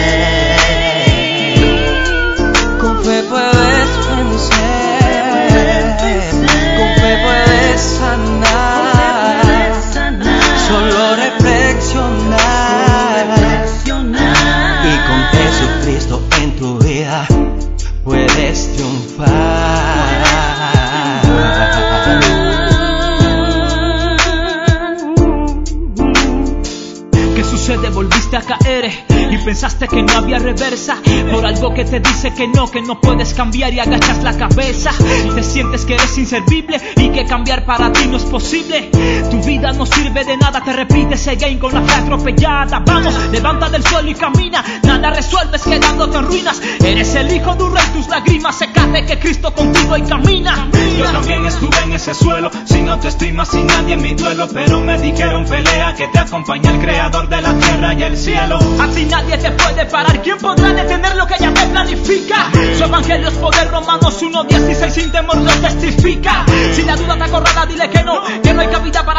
Pensaste 29.50 29.88
que 29.88 30.00
no 30.00 30.12
había 30.12 30.38
reversa 30.38 30.96
por 31.32 31.44
algo 31.44 31.74
que 31.74 31.84
te 31.84 31.98
dice 31.98 32.32
que 32.32 32.46
no, 32.46 32.70
que 32.70 32.80
no 32.82 33.00
puedes 33.00 33.34
cambiar 33.34 33.74
y 33.74 33.80
agachas 33.80 34.22
la 34.22 34.38
cabeza. 34.38 34.92
Te 35.34 35.42
sientes 35.42 35.84
que 35.84 35.94
eres 35.94 36.16
inservible 36.18 36.80
y 36.96 37.08
que 37.08 37.24
cambiar 37.24 37.64
para 37.64 37.92
ti 37.92 38.06
no 38.06 38.18
es 38.18 38.22
posible. 38.22 38.90
Tu 39.30 39.40
vida 39.42 39.72
no 39.72 39.86
sirve 39.86 40.24
de 40.24 40.36
nada, 40.36 40.60
te 40.60 40.72
repites 40.72 41.20
ese 41.20 41.36
game 41.36 41.58
con 41.58 41.72
la 41.72 41.82
fe 41.82 41.92
atropellada. 41.94 42.80
Vamos, 42.80 43.14
levanta 43.30 43.68
del 43.68 43.84
suelo 43.84 44.10
y 44.10 44.14
camina. 44.14 44.64
Nada 44.82 45.10
resuelves 45.10 45.62
quedándote 45.62 46.18
en 46.18 46.26
ruinas. 46.26 46.60
Eres 46.84 47.14
el 47.14 47.32
hijo 47.32 47.54
de 47.54 47.62
un 47.62 47.74
rey, 47.74 47.84
tus 47.94 48.08
lágrimas 48.08 48.56
secate 48.56 49.06
que 49.06 49.18
Cristo 49.18 49.54
contigo 49.54 49.96
y 49.96 50.02
camina. 50.02 50.68
Yo 50.98 51.04
también 51.12 51.46
estuve 51.46 51.78
en 51.84 51.92
ese 51.92 52.12
suelo, 52.14 52.50
sin 52.64 52.88
autoestima, 52.88 53.44
sin 53.44 53.66
nadie 53.66 53.94
en 53.94 54.02
mi 54.02 54.14
duelo, 54.14 54.48
pero 54.52 54.80
me 54.80 54.98
dijeron 54.98 55.44
pelea 55.44 55.94
que 55.94 56.08
te 56.08 56.18
acompaña 56.18 56.72
el 56.72 56.80
creador 56.80 57.28
de 57.28 57.40
la 57.40 57.54
tierra 57.54 57.94
y 57.94 58.02
el 58.02 58.16
cielo. 58.16 58.58
Así 58.80 59.06
nadie 59.06 59.38
te 59.38 59.50
puede 59.52 59.86
parar. 59.86 60.20
¿Quién 60.22 60.38
podrá 60.38 60.72
detener 60.72 61.14
lo 61.16 61.26
que 61.26 61.34
ella 61.34 61.54
te 61.54 61.66
planifica? 61.66 62.50
Su 62.76 62.84
evangelio 62.84 63.28
es 63.28 63.34
poder, 63.34 63.70
Romanos 63.70 64.20
1.16 64.22 64.90
sin 64.90 65.12
temor 65.12 65.36
lo 65.36 65.52
testifica. 65.52 66.44
Si 66.74 66.82
la 66.82 66.96
duda 66.96 67.16
te 67.16 67.24
acorrala, 67.24 67.66
dile 67.66 67.88
que 67.88 68.02
no, 68.02 68.22
que 68.42 68.52
no 68.52 68.60
hay 68.60 68.68
cabida 68.68 69.04
para 69.04 69.09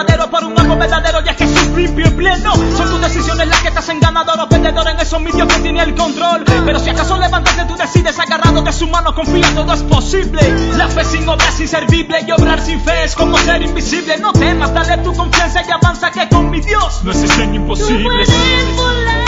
madero 0.00 0.30
por 0.30 0.44
un 0.44 0.58
amor 0.58 0.78
verdadero, 0.78 1.20
ya 1.20 1.36
que 1.36 1.46
Jesús 1.46 1.68
limpio 1.76 2.06
y 2.06 2.10
pleno. 2.10 2.54
Son 2.76 2.88
tus 2.88 3.00
decisiones 3.02 3.46
las 3.48 3.60
que 3.60 3.70
te 3.70 3.78
hacen 3.78 4.00
ganador 4.00 4.40
o 4.40 4.48
perdedor 4.48 4.88
en 4.88 4.98
esos 4.98 5.20
mi 5.20 5.30
Dios 5.30 5.46
que 5.46 5.60
tiene 5.60 5.82
el 5.82 5.94
control. 5.94 6.44
Pero 6.44 6.78
si 6.78 6.88
acaso 6.90 7.18
levantaste, 7.18 7.66
tú 7.66 7.76
decides 7.76 8.18
agarrado 8.18 8.62
de 8.62 8.72
su 8.72 8.86
mano, 8.88 9.14
confía, 9.14 9.54
todo 9.54 9.74
es 9.74 9.82
posible. 9.82 10.40
La 10.76 10.88
fe 10.88 11.04
sin 11.04 11.28
obra 11.28 11.46
es 11.48 11.60
inservible 11.60 12.24
y 12.26 12.30
obrar 12.32 12.60
sin 12.60 12.80
fe 12.80 13.04
es 13.04 13.14
como 13.14 13.36
ser 13.38 13.62
invisible. 13.62 14.16
No 14.18 14.32
temas, 14.32 14.72
dale 14.72 15.02
tu 15.02 15.12
confianza 15.14 15.62
y 15.68 15.70
avanza 15.70 16.10
que 16.10 16.28
con 16.28 16.50
mi 16.50 16.60
Dios 16.60 17.04
no 17.04 17.10
existen 17.10 17.54
imposibles. 17.54 18.02
Tú 18.02 18.34
puedes 18.34 18.76
volar, 18.76 19.24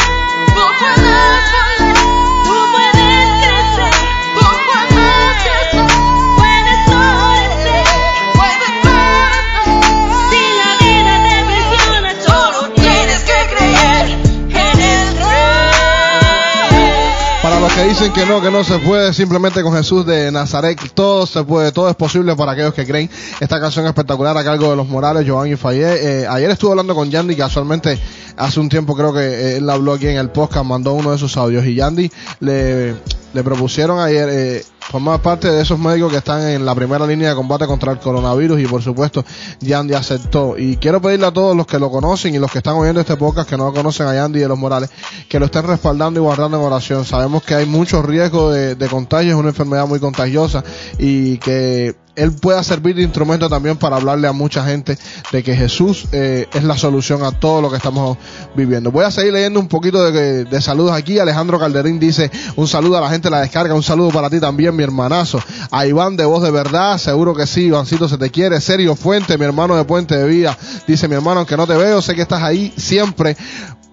que 17.75 17.85
dicen 17.85 18.13
que 18.13 18.27
no, 18.27 18.43
que 18.43 18.51
no 18.51 18.65
se 18.65 18.79
puede, 18.79 19.15
simplemente 19.15 19.63
con 19.63 19.73
Jesús 19.73 20.05
de 20.05 20.31
Nazaret 20.31 20.79
todo 20.95 21.27
se 21.27 21.43
puede, 21.45 21.73
todo 21.73 21.89
es 21.89 21.97
posible 21.97 22.37
para 22.37 22.53
aquellos 22.53 22.75
que 22.75 22.87
creen. 22.87 23.09
Esta 23.41 23.61
canción 23.61 23.87
espectacular 23.87 24.37
a 24.37 24.45
cargo 24.45 24.71
de 24.71 24.77
los 24.77 24.89
Morales, 24.89 25.25
Giovanni 25.25 25.57
Fayet. 25.57 25.97
Eh, 25.97 26.27
ayer 26.29 26.51
estuve 26.51 26.73
hablando 26.73 26.95
con 26.95 27.11
Yandy, 27.11 27.35
casualmente 27.35 27.99
hace 28.37 28.61
un 28.61 28.69
tiempo 28.69 28.95
creo 28.95 29.13
que 29.13 29.21
eh, 29.21 29.57
él 29.57 29.71
habló 29.71 29.95
aquí 29.95 30.07
en 30.07 30.19
el 30.19 30.31
podcast, 30.31 30.67
mandó 30.67 30.93
uno 30.93 31.13
de 31.13 31.19
sus 31.19 31.37
audios 31.37 31.65
y 31.65 31.75
Yandy 31.75 32.11
le, 32.41 32.95
le 33.33 33.43
propusieron 33.43 33.99
ayer 33.99 34.29
eh, 34.31 34.65
formar 34.91 35.23
parte 35.23 35.51
de 35.51 35.63
esos 35.63 35.79
médicos 35.79 36.11
que 36.11 36.19
están 36.19 36.47
en 36.49 36.67
la 36.67 36.75
primera 36.75 37.07
línea 37.07 37.31
de 37.31 37.35
combate 37.35 37.67
contra 37.67 37.93
el 37.93 37.99
coronavirus 37.99 38.61
y 38.61 38.67
por 38.67 38.83
supuesto 38.83 39.25
Yandy 39.61 39.95
aceptó. 39.95 40.59
Y 40.59 40.77
quiero 40.77 41.01
pedirle 41.01 41.27
a 41.27 41.33
todos 41.33 41.57
los 41.57 41.67
que 41.67 41.79
lo 41.79 41.91
conocen 41.91 42.35
y 42.35 42.39
los 42.39 42.51
que 42.51 42.59
están 42.59 42.75
oyendo 42.75 43.01
este 43.01 43.17
podcast 43.17 43.49
que 43.49 43.57
no 43.57 43.73
conocen 43.73 44.07
a 44.07 44.15
Yandy 44.15 44.41
de 44.41 44.49
los 44.49 44.59
Morales, 44.59 44.91
que 45.29 45.39
lo 45.39 45.47
estén 45.47 45.67
respaldando 45.67 46.21
y 46.21 46.23
guardando 46.23 46.59
en 46.59 46.65
oración. 46.65 47.05
Sabemos 47.05 47.43
que 47.43 47.55
hay 47.55 47.67
mucho 47.67 48.03
riesgo 48.03 48.51
de, 48.51 48.89
contagio, 48.89 49.31
es 49.31 49.37
una 49.37 49.51
enfermedad 49.51 49.87
muy 49.87 50.01
contagiosa 50.01 50.63
y 50.99 51.39
que 51.39 51.97
él 52.15 52.33
pueda 52.33 52.63
servir 52.63 52.95
de 52.95 53.03
instrumento 53.03 53.49
también 53.49 53.79
para 53.79 53.97
hablarle 53.97 54.29
a 54.29 54.33
mucha 54.33 54.65
gente 54.67 54.99
de 55.31 55.43
que 55.43 55.57
Jesús 55.57 56.07
eh, 56.13 56.47
es 56.53 56.63
la 56.63 56.77
solución 56.77 57.25
a 57.25 57.33
todo 57.33 57.63
lo 57.63 57.71
que 57.71 57.77
estamos 57.77 58.19
viviendo. 58.55 58.91
Voy 58.91 59.07
a 59.07 59.11
seguir 59.11 59.33
leyendo 59.33 59.59
un 59.59 59.69
poquito 59.69 60.11
de, 60.11 60.45
de, 60.45 60.61
saludos 60.61 60.93
aquí. 60.93 61.19
Alejandro 61.19 61.59
Calderín 61.59 61.99
dice 61.99 62.31
un 62.57 62.69
saludo 62.69 62.99
a 62.99 63.01
la 63.01 63.09
gente 63.09 63.22
la 63.31 63.41
descarga, 63.41 63.75
un 63.75 63.83
saludo 63.83 64.11
para 64.11 64.31
ti 64.31 64.41
también, 64.41 64.75
mi 64.77 64.83
hermanazo. 64.83 65.41
A 65.71 65.87
Iván 65.87 66.17
de 66.17 66.25
Voz 66.25 66.43
de 66.43 66.51
Verdad, 66.51 66.99
seguro 66.99 67.35
que 67.35 67.47
sí, 67.47 67.67
Ivancito 67.67 68.09
se 68.09 68.19
te 68.19 68.31
quiere. 68.31 68.61
Sergio 68.61 68.95
Fuente, 68.97 69.39
mi 69.39 69.45
hermano 69.45 69.77
de 69.77 69.85
Puente 69.85 70.17
de 70.17 70.27
Vida, 70.27 70.57
dice 70.87 71.09
mi 71.09 71.15
hermano, 71.15 71.41
aunque 71.41 71.57
no 71.57 71.67
te 71.67 71.77
veo, 71.77 72.03
sé 72.03 72.15
que 72.15 72.23
estás 72.23 72.43
ahí 72.43 72.73
siempre 72.77 73.37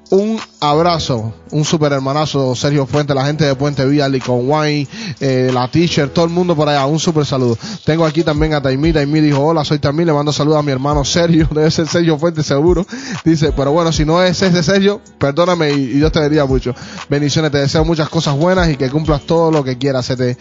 un 0.09 0.39
abrazo, 0.59 1.33
un 1.51 1.63
super 1.63 1.91
hermanazo, 1.93 2.53
Sergio 2.55 2.85
Fuente, 2.85 3.13
la 3.13 3.25
gente 3.25 3.45
de 3.45 3.55
Puente 3.55 3.85
Vía, 3.85 4.09
Licon 4.09 4.49
Wine, 4.49 4.87
eh, 5.19 5.49
la 5.53 5.69
teacher, 5.69 6.09
todo 6.09 6.25
el 6.25 6.31
mundo 6.31 6.55
por 6.55 6.67
allá, 6.67 6.85
un 6.85 6.99
super 6.99 7.25
saludo. 7.25 7.57
Tengo 7.85 8.05
aquí 8.05 8.23
también 8.23 8.53
a 8.53 8.61
Taimí, 8.61 8.91
Taimí 8.91 9.21
dijo, 9.21 9.41
hola, 9.41 9.63
soy 9.63 9.79
Taimí, 9.79 10.03
le 10.05 10.13
mando 10.13 10.33
saludos 10.33 10.59
a 10.59 10.63
mi 10.63 10.71
hermano 10.71 11.05
Sergio, 11.05 11.47
debe 11.51 11.71
ser 11.71 11.87
Sergio 11.87 12.17
Fuente 12.17 12.43
seguro. 12.43 12.85
Dice, 13.23 13.53
pero 13.55 13.71
bueno, 13.71 13.91
si 13.91 14.05
no 14.05 14.21
es 14.21 14.41
ese 14.41 14.63
Sergio, 14.63 15.01
perdóname 15.17 15.71
y, 15.71 15.75
y 15.75 15.93
Dios 15.97 16.11
te 16.11 16.19
bendiga 16.19 16.45
mucho. 16.45 16.75
Bendiciones, 17.09 17.51
te 17.51 17.59
deseo 17.59 17.85
muchas 17.85 18.09
cosas 18.09 18.35
buenas 18.35 18.69
y 18.69 18.75
que 18.75 18.89
cumplas 18.89 19.21
todo 19.21 19.51
lo 19.51 19.63
que 19.63 19.77
quieras, 19.77 20.05
se 20.05 20.17
te, 20.17 20.37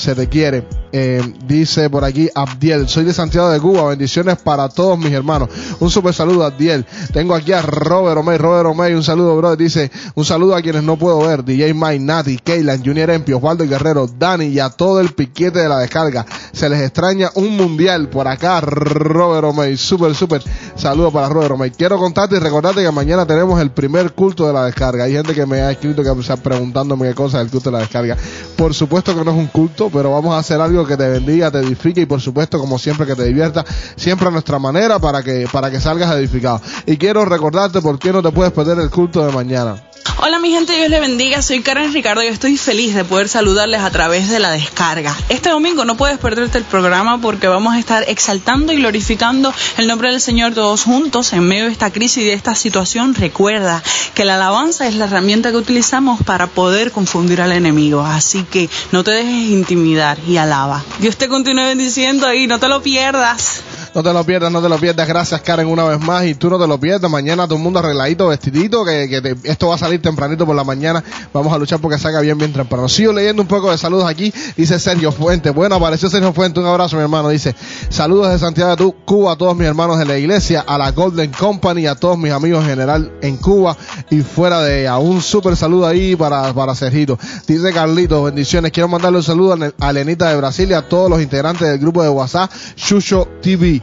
se 0.00 0.14
te 0.14 0.28
quiere. 0.28 0.66
Eh, 0.92 1.22
dice 1.46 1.88
por 1.88 2.04
aquí 2.04 2.28
Abdiel, 2.34 2.88
soy 2.88 3.04
de 3.04 3.12
Santiago 3.12 3.48
de 3.50 3.60
Cuba, 3.60 3.90
bendiciones 3.90 4.38
para 4.38 4.68
todos 4.68 4.98
mis 4.98 5.12
hermanos. 5.12 5.48
Un 5.78 5.90
super 5.90 6.12
saludo 6.12 6.44
Abdiel. 6.44 6.84
Tengo 7.12 7.34
aquí 7.34 7.52
a 7.52 7.62
Robert 7.62 8.18
Omey, 8.18 8.38
Robert 8.38 8.66
Omey, 8.66 8.94
un 8.94 9.04
saludo 9.04 9.36
brother, 9.36 9.58
dice, 9.60 9.90
un 10.14 10.24
saludo 10.24 10.56
a 10.56 10.62
quienes 10.62 10.82
no 10.82 10.96
puedo 10.96 11.20
ver, 11.20 11.44
DJ 11.44 11.74
Mike, 11.74 12.00
Nati, 12.00 12.38
Keylan, 12.38 12.84
Junior 12.84 13.10
Empio, 13.10 13.36
Osvaldo 13.36 13.66
Guerrero, 13.66 14.06
Dani 14.06 14.46
y 14.46 14.58
a 14.58 14.70
todo 14.70 15.00
el 15.00 15.10
piquete 15.10 15.60
de 15.60 15.68
la 15.68 15.78
descarga. 15.78 16.26
Se 16.52 16.68
les 16.68 16.80
extraña 16.80 17.30
un 17.34 17.56
mundial 17.56 18.08
por 18.08 18.28
acá, 18.28 18.60
Robert 18.60 19.44
Omey, 19.44 19.76
super, 19.76 20.14
super 20.14 20.42
saludo 20.76 21.10
para 21.12 21.28
Robert 21.28 21.52
Omey. 21.52 21.70
Quiero 21.70 21.98
contarte 21.98 22.36
y 22.36 22.38
recordarte 22.38 22.82
que 22.82 22.90
mañana 22.90 23.26
tenemos 23.26 23.60
el 23.60 23.70
primer 23.70 24.12
culto 24.12 24.46
de 24.46 24.52
la 24.52 24.64
descarga. 24.64 25.04
Hay 25.04 25.12
gente 25.12 25.34
que 25.34 25.46
me 25.46 25.60
ha 25.60 25.70
escrito 25.70 26.02
que 26.02 26.20
está 26.20 26.36
preguntándome 26.36 27.08
qué 27.08 27.14
cosa 27.14 27.38
es 27.38 27.46
el 27.46 27.50
culto 27.50 27.70
de 27.70 27.76
la 27.76 27.82
descarga. 27.82 28.16
Por 28.60 28.74
supuesto 28.74 29.16
que 29.16 29.24
no 29.24 29.30
es 29.30 29.38
un 29.38 29.46
culto, 29.46 29.88
pero 29.88 30.10
vamos 30.10 30.34
a 30.34 30.38
hacer 30.38 30.60
algo 30.60 30.86
que 30.86 30.94
te 30.94 31.08
bendiga, 31.08 31.50
te 31.50 31.60
edifique 31.60 32.02
y 32.02 32.04
por 32.04 32.20
supuesto, 32.20 32.58
como 32.58 32.78
siempre, 32.78 33.06
que 33.06 33.16
te 33.16 33.24
divierta, 33.24 33.64
siempre 33.96 34.28
a 34.28 34.30
nuestra 34.30 34.58
manera 34.58 34.98
para 34.98 35.22
que, 35.22 35.48
para 35.50 35.70
que 35.70 35.80
salgas 35.80 36.14
edificado. 36.14 36.60
Y 36.84 36.98
quiero 36.98 37.24
recordarte 37.24 37.80
por 37.80 37.98
qué 37.98 38.12
no 38.12 38.20
te 38.22 38.30
puedes 38.30 38.52
perder 38.52 38.78
el 38.78 38.90
culto 38.90 39.24
de 39.24 39.32
mañana. 39.32 39.82
Hola 40.22 40.38
mi 40.38 40.50
gente, 40.50 40.76
Dios 40.76 40.90
les 40.90 41.00
bendiga, 41.00 41.40
soy 41.40 41.62
Karen 41.62 41.94
Ricardo 41.94 42.22
y 42.22 42.26
estoy 42.26 42.58
feliz 42.58 42.94
de 42.94 43.06
poder 43.06 43.30
saludarles 43.30 43.80
a 43.80 43.90
través 43.90 44.28
de 44.28 44.38
la 44.38 44.50
descarga. 44.50 45.16
Este 45.30 45.48
domingo 45.48 45.86
no 45.86 45.96
puedes 45.96 46.18
perderte 46.18 46.58
el 46.58 46.64
programa 46.64 47.22
porque 47.22 47.48
vamos 47.48 47.72
a 47.72 47.78
estar 47.78 48.04
exaltando 48.06 48.74
y 48.74 48.76
glorificando 48.76 49.50
el 49.78 49.86
nombre 49.86 50.10
del 50.10 50.20
Señor 50.20 50.52
todos 50.52 50.84
juntos 50.84 51.32
en 51.32 51.44
medio 51.44 51.64
de 51.64 51.72
esta 51.72 51.90
crisis 51.90 52.22
y 52.22 52.26
de 52.26 52.34
esta 52.34 52.54
situación. 52.54 53.14
Recuerda 53.14 53.82
que 54.14 54.26
la 54.26 54.34
alabanza 54.34 54.86
es 54.86 54.94
la 54.96 55.06
herramienta 55.06 55.52
que 55.52 55.56
utilizamos 55.56 56.22
para 56.22 56.48
poder 56.48 56.92
confundir 56.92 57.40
al 57.40 57.52
enemigo, 57.52 58.02
así 58.02 58.42
que 58.42 58.68
no 58.92 59.02
te 59.02 59.12
dejes 59.12 59.48
intimidar 59.48 60.18
y 60.28 60.36
alaba. 60.36 60.84
Dios 60.98 61.16
te 61.16 61.28
continúe 61.28 61.64
bendiciendo 61.64 62.30
y 62.34 62.46
no 62.46 62.60
te 62.60 62.68
lo 62.68 62.82
pierdas. 62.82 63.62
No 63.92 64.04
te 64.04 64.12
lo 64.12 64.24
pierdas, 64.24 64.52
no 64.52 64.62
te 64.62 64.68
lo 64.68 64.78
pierdas. 64.78 65.08
Gracias, 65.08 65.40
Karen, 65.40 65.66
una 65.66 65.84
vez 65.84 66.00
más. 66.00 66.24
Y 66.24 66.34
tú 66.36 66.48
no 66.48 66.60
te 66.60 66.66
lo 66.66 66.78
pierdas. 66.78 67.10
Mañana 67.10 67.46
todo 67.46 67.56
el 67.56 67.62
mundo 67.62 67.80
arregladito, 67.80 68.28
vestidito, 68.28 68.84
que, 68.84 69.36
esto 69.44 69.68
va 69.68 69.74
a 69.74 69.78
salir 69.78 70.00
tempranito 70.00 70.46
por 70.46 70.54
la 70.54 70.62
mañana. 70.62 71.02
Vamos 71.32 71.52
a 71.52 71.58
luchar 71.58 71.80
porque 71.80 71.98
salga 71.98 72.20
bien, 72.20 72.38
bien 72.38 72.52
temprano. 72.52 72.88
Sigo 72.88 73.12
leyendo 73.12 73.42
un 73.42 73.48
poco 73.48 73.70
de 73.70 73.78
saludos 73.78 74.08
aquí. 74.08 74.32
Dice 74.56 74.78
Sergio 74.78 75.10
Fuente. 75.10 75.50
Bueno, 75.50 75.74
apareció 75.74 76.08
Sergio 76.08 76.32
Fuente. 76.32 76.60
Un 76.60 76.66
abrazo, 76.66 76.96
mi 76.96 77.02
hermano. 77.02 77.30
Dice, 77.30 77.56
saludos 77.88 78.30
de 78.30 78.38
Santiago 78.38 78.76
de 78.76 78.94
Cuba 79.04 79.32
a 79.32 79.36
todos 79.36 79.56
mis 79.56 79.66
hermanos 79.66 79.98
de 79.98 80.04
la 80.04 80.16
iglesia, 80.16 80.64
a 80.66 80.78
la 80.78 80.92
Golden 80.92 81.32
Company, 81.32 81.86
a 81.88 81.96
todos 81.96 82.16
mis 82.16 82.30
amigos 82.30 82.62
en 82.62 82.70
general 82.70 83.12
en 83.22 83.38
Cuba 83.38 83.76
y 84.08 84.20
fuera 84.20 84.62
de 84.62 84.82
ella. 84.82 84.98
Un 84.98 85.20
súper 85.20 85.56
saludo 85.56 85.88
ahí 85.88 86.14
para, 86.14 86.52
para 86.54 86.76
Sergito. 86.76 87.18
Dice 87.46 87.72
Carlito, 87.72 88.22
bendiciones. 88.22 88.70
Quiero 88.70 88.88
mandarle 88.88 89.18
un 89.18 89.24
saludo 89.24 89.58
a 89.80 89.92
Lenita 89.92 90.28
de 90.28 90.36
Brasil 90.36 90.70
y 90.70 90.74
a 90.74 90.82
todos 90.82 91.10
los 91.10 91.20
integrantes 91.20 91.68
del 91.68 91.78
grupo 91.78 92.04
de 92.04 92.08
WhatsApp, 92.08 92.52
Chucho 92.76 93.26
TV. 93.42 93.79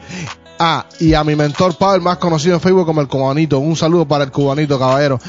Ah, 0.60 0.86
y 1.00 1.14
a 1.14 1.24
mi 1.24 1.36
mentor 1.36 1.78
Pablo, 1.78 2.02
más 2.02 2.18
conocido 2.18 2.56
en 2.56 2.62
Facebook 2.62 2.86
como 2.86 3.02
el 3.02 3.08
Cubanito. 3.08 3.60
Un 3.60 3.76
saludo 3.76 4.08
para 4.08 4.24
el 4.24 4.32
Cubanito, 4.32 4.80
caballero. 4.80 5.20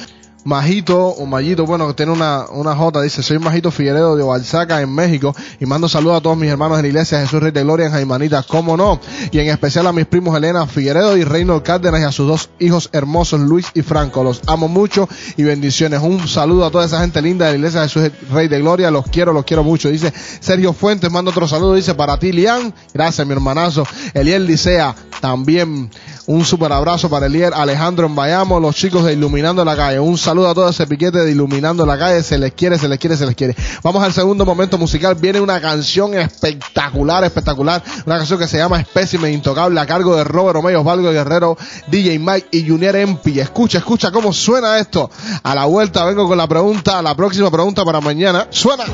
Majito 0.48 1.08
o 1.08 1.26
Mayito, 1.26 1.66
bueno, 1.66 1.86
que 1.88 1.92
tiene 1.92 2.10
una, 2.10 2.46
una 2.50 2.74
J, 2.74 3.02
dice, 3.02 3.22
soy 3.22 3.38
Majito 3.38 3.70
Figueredo 3.70 4.16
de 4.16 4.22
Oaxaca 4.22 4.80
en 4.80 4.90
México 4.90 5.36
y 5.60 5.66
mando 5.66 5.90
saludos 5.90 6.16
a 6.16 6.20
todos 6.22 6.38
mis 6.38 6.48
hermanos 6.48 6.78
de 6.78 6.84
la 6.84 6.88
iglesia 6.88 7.20
Jesús 7.20 7.42
Rey 7.42 7.50
de 7.50 7.62
Gloria 7.62 7.84
en 7.84 7.92
Jaimanita, 7.92 8.42
cómo 8.48 8.74
no, 8.74 8.98
y 9.30 9.40
en 9.40 9.48
especial 9.48 9.86
a 9.86 9.92
mis 9.92 10.06
primos 10.06 10.34
Elena 10.34 10.66
Figueredo 10.66 11.18
y 11.18 11.24
Reino 11.24 11.62
Cárdenas 11.62 12.00
y 12.00 12.04
a 12.04 12.12
sus 12.12 12.26
dos 12.26 12.48
hijos 12.60 12.88
hermosos 12.94 13.40
Luis 13.40 13.66
y 13.74 13.82
Franco, 13.82 14.24
los 14.24 14.40
amo 14.46 14.68
mucho 14.68 15.06
y 15.36 15.42
bendiciones, 15.42 16.00
un 16.00 16.26
saludo 16.26 16.64
a 16.64 16.70
toda 16.70 16.86
esa 16.86 17.02
gente 17.02 17.20
linda 17.20 17.44
de 17.44 17.52
la 17.52 17.58
iglesia 17.58 17.82
Jesús 17.82 18.10
Rey 18.32 18.48
de 18.48 18.58
Gloria, 18.58 18.90
los 18.90 19.04
quiero, 19.04 19.34
los 19.34 19.44
quiero 19.44 19.62
mucho, 19.62 19.90
dice 19.90 20.14
Sergio 20.40 20.72
Fuentes, 20.72 21.10
mando 21.10 21.30
otro 21.30 21.46
saludo, 21.46 21.74
dice 21.74 21.94
para 21.94 22.18
ti 22.18 22.32
Lian, 22.32 22.72
gracias 22.94 23.26
mi 23.26 23.34
hermanazo, 23.34 23.86
Eliel 24.14 24.46
Licea, 24.46 24.94
también 25.20 25.90
un 26.28 26.44
super 26.44 26.70
abrazo 26.74 27.08
para 27.08 27.24
Elier 27.24 27.54
Alejandro 27.54 28.06
en 28.06 28.14
Bayamo, 28.14 28.60
los 28.60 28.76
chicos 28.76 29.02
de 29.02 29.14
Iluminando 29.14 29.64
la 29.64 29.74
Calle. 29.74 29.98
Un 29.98 30.18
saludo 30.18 30.50
a 30.50 30.54
todo 30.54 30.68
ese 30.68 30.86
piquete 30.86 31.20
de 31.20 31.30
Iluminando 31.30 31.86
la 31.86 31.98
Calle. 31.98 32.22
Se 32.22 32.36
les 32.36 32.52
quiere, 32.52 32.78
se 32.78 32.86
les 32.86 32.98
quiere, 32.98 33.16
se 33.16 33.24
les 33.24 33.34
quiere. 33.34 33.56
Vamos 33.82 34.02
al 34.02 34.12
segundo 34.12 34.44
momento 34.44 34.76
musical. 34.76 35.14
Viene 35.14 35.40
una 35.40 35.58
canción 35.58 36.12
espectacular, 36.12 37.24
espectacular. 37.24 37.82
Una 38.04 38.18
canción 38.18 38.38
que 38.38 38.46
se 38.46 38.58
llama 38.58 38.78
Espécimen 38.78 39.32
Intocable 39.32 39.80
a 39.80 39.86
cargo 39.86 40.16
de 40.16 40.24
Robert 40.24 40.56
Romeo, 40.56 40.80
Osvaldo 40.80 41.10
Guerrero, 41.10 41.56
DJ 41.86 42.18
Mike 42.18 42.48
y 42.50 42.68
Junior 42.68 42.94
Empi. 42.94 43.40
Escucha, 43.40 43.78
escucha 43.78 44.10
cómo 44.10 44.30
suena 44.34 44.78
esto. 44.78 45.10
A 45.42 45.54
la 45.54 45.64
vuelta 45.64 46.04
vengo 46.04 46.28
con 46.28 46.36
la 46.36 46.46
pregunta, 46.46 47.00
la 47.00 47.14
próxima 47.14 47.50
pregunta 47.50 47.86
para 47.86 48.02
mañana. 48.02 48.48
Suena. 48.50 48.84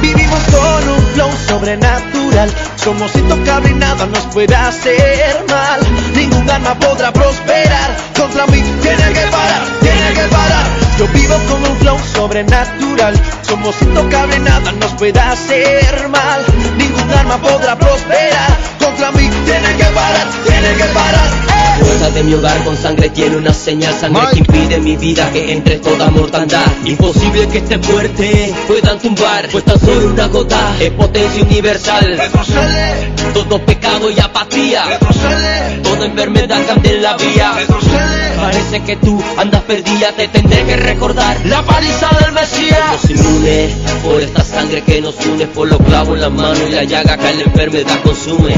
Vivimos 0.00 0.40
con 0.44 0.88
un 0.88 1.02
flow 1.14 1.30
sobrenatural. 1.48 2.52
Somos 2.76 3.14
intocables 3.16 3.72
y 3.72 3.74
nada 3.74 4.06
nos 4.06 4.26
puede 4.26 4.54
hacer 4.54 5.44
mal. 5.48 5.80
Ningún 6.14 6.50
arma 6.50 6.74
podrá 6.78 7.12
prosperar. 7.12 7.96
Contra 8.16 8.46
mí 8.46 8.62
tiene 8.82 9.12
que 9.12 9.26
parar, 9.28 9.62
tiene 9.80 10.12
que 10.14 10.28
parar. 10.28 10.66
Yo 10.98 11.06
vivo 11.08 11.34
con 11.48 11.70
un 11.70 11.76
flow 11.78 11.98
sobrenatural. 12.14 13.14
Somos 13.42 13.74
intocables 13.82 14.36
y 14.36 14.40
nada 14.40 14.72
nos 14.72 14.92
puede 14.92 15.20
hacer 15.20 16.08
mal. 16.08 16.44
Ningún 16.76 17.10
arma 17.10 17.36
podrá 17.38 17.76
prosperar. 17.76 18.56
Contra 18.78 19.12
mí 19.12 19.28
tiene 19.44 19.76
que 19.76 19.84
parar, 19.84 20.26
tiene 20.46 20.74
que 20.74 20.84
parar. 20.84 21.55
La 21.78 21.84
puerta 21.84 22.10
de 22.10 22.22
mi 22.22 22.32
hogar 22.34 22.64
con 22.64 22.74
sangre 22.76 23.10
tiene 23.10 23.36
una 23.36 23.52
señal, 23.52 23.92
sangre 24.00 24.22
que 24.32 24.38
impide 24.38 24.80
mi 24.80 24.96
vida 24.96 25.30
que 25.30 25.52
entre 25.52 25.76
toda 25.76 26.08
mortandad. 26.10 26.64
Imposible 26.86 27.46
que 27.48 27.58
este 27.58 27.78
fuerte 27.78 28.54
puedan 28.66 28.98
tumbar, 28.98 29.46
pues 29.52 29.62
tan 29.64 29.78
solo 29.78 30.08
una 30.08 30.26
gota 30.28 30.74
es 30.80 30.90
potencia 30.92 31.42
universal. 31.42 32.16
Retrocede, 32.16 33.12
Todo 33.34 33.58
pecado 33.64 34.10
y 34.10 34.18
apatía, 34.18 34.86
retrocede, 34.86 35.80
toda 35.82 36.06
enfermedad 36.06 36.60
cambia 36.66 36.92
en 36.92 37.02
la 37.02 37.16
vía. 37.18 37.52
retrocede. 37.52 38.36
Parece 38.36 38.80
que 38.82 38.96
tú 38.96 39.22
andas 39.36 39.62
perdida, 39.62 40.12
te 40.12 40.28
tendré 40.28 40.64
que 40.64 40.76
recordar 40.76 41.36
la 41.44 41.62
paliza 41.62 42.08
del 42.22 42.32
Mesías. 42.32 43.00
Somos 43.02 43.10
inmunes 43.10 43.74
por 44.02 44.20
esta 44.22 44.42
sangre 44.42 44.82
que 44.82 45.00
nos 45.02 45.14
une, 45.26 45.46
por 45.46 45.68
los 45.68 45.78
clavos 45.82 46.14
en 46.14 46.20
la 46.22 46.30
mano 46.30 46.58
y 46.66 46.72
la 46.72 46.84
llaga 46.84 47.16
que 47.18 47.34
la 47.34 47.42
enfermedad 47.42 48.00
consume. 48.02 48.54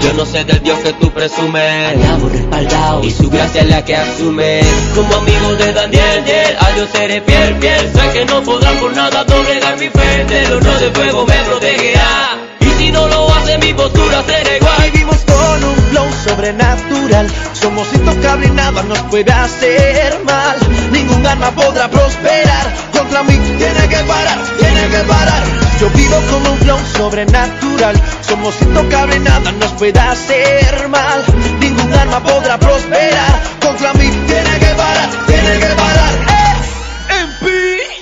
Yo 0.00 0.12
no 0.12 0.26
sé 0.26 0.44
del 0.44 0.62
Dios 0.62 0.78
que 0.80 0.92
tú 0.94 1.10
presumes, 1.10 1.94
andamos 1.94 2.32
respaldados 2.32 3.06
y 3.06 3.10
su 3.10 3.30
gracia 3.30 3.62
es 3.62 3.68
la 3.68 3.84
que 3.84 3.96
asume. 3.96 4.60
Como 4.94 5.14
amigo 5.14 5.54
de 5.56 5.72
Daniel, 5.72 6.24
Diel, 6.24 6.56
a 6.58 6.70
Dios 6.72 6.88
seré 6.92 7.20
fiel, 7.22 7.56
fiel. 7.60 7.92
Sé 7.92 8.12
que 8.12 8.24
no 8.26 8.42
podrán 8.42 8.76
por 8.78 8.94
nada 8.94 9.24
doblegar 9.24 9.78
mi 9.78 9.88
fe, 9.88 10.24
del 10.24 10.52
horno 10.52 10.78
de 10.78 10.90
fuego 10.90 11.26
me 11.26 11.36
protegerá. 11.44 12.38
Y 12.60 12.68
si 12.78 12.90
no 12.90 13.08
lo 13.08 13.32
hace, 13.34 13.58
mi 13.58 13.72
postura 13.72 14.22
será 14.24 14.56
igual. 14.56 14.90
Vivimos 14.92 15.16
con 15.24 15.64
un 15.64 15.76
flow 15.90 16.06
sobrenatural. 16.24 17.26
Somos 17.54 17.86
intocables 17.94 18.48
y 18.50 18.52
nada 18.52 18.82
nos 18.82 18.98
puede 19.02 19.32
hacer 19.32 20.22
mal. 20.24 20.56
Ningún 20.92 21.26
arma 21.26 21.50
podrá 21.52 21.88
prosperar. 21.88 22.72
Contra 22.92 23.22
mí 23.22 23.38
tiene 23.58 23.88
que 23.88 24.04
parar, 24.04 24.38
tiene 24.58 24.88
que 24.88 24.98
parar. 25.08 25.55
Yo 25.80 25.90
vivo 25.90 26.16
con 26.30 26.46
un 26.46 26.58
flow 26.58 26.78
sobrenatural. 26.96 28.00
Somos 28.22 28.54
intocables 28.62 29.20
nada 29.20 29.52
nos 29.52 29.72
puede 29.72 29.98
hacer 30.00 30.88
mal. 30.88 31.24
Ningún 31.60 31.92
arma 31.92 32.22
podrá 32.22 32.58
prosperar. 32.58 33.42
Contra 33.60 33.92
mí 33.94 34.08
tiene 34.26 34.58
que 34.58 34.74
parar, 34.74 35.10
tiene 35.26 35.58
que 35.58 35.74
parar. 35.74 36.14
¡Eh! 36.28 37.22
MP. 37.24 37.96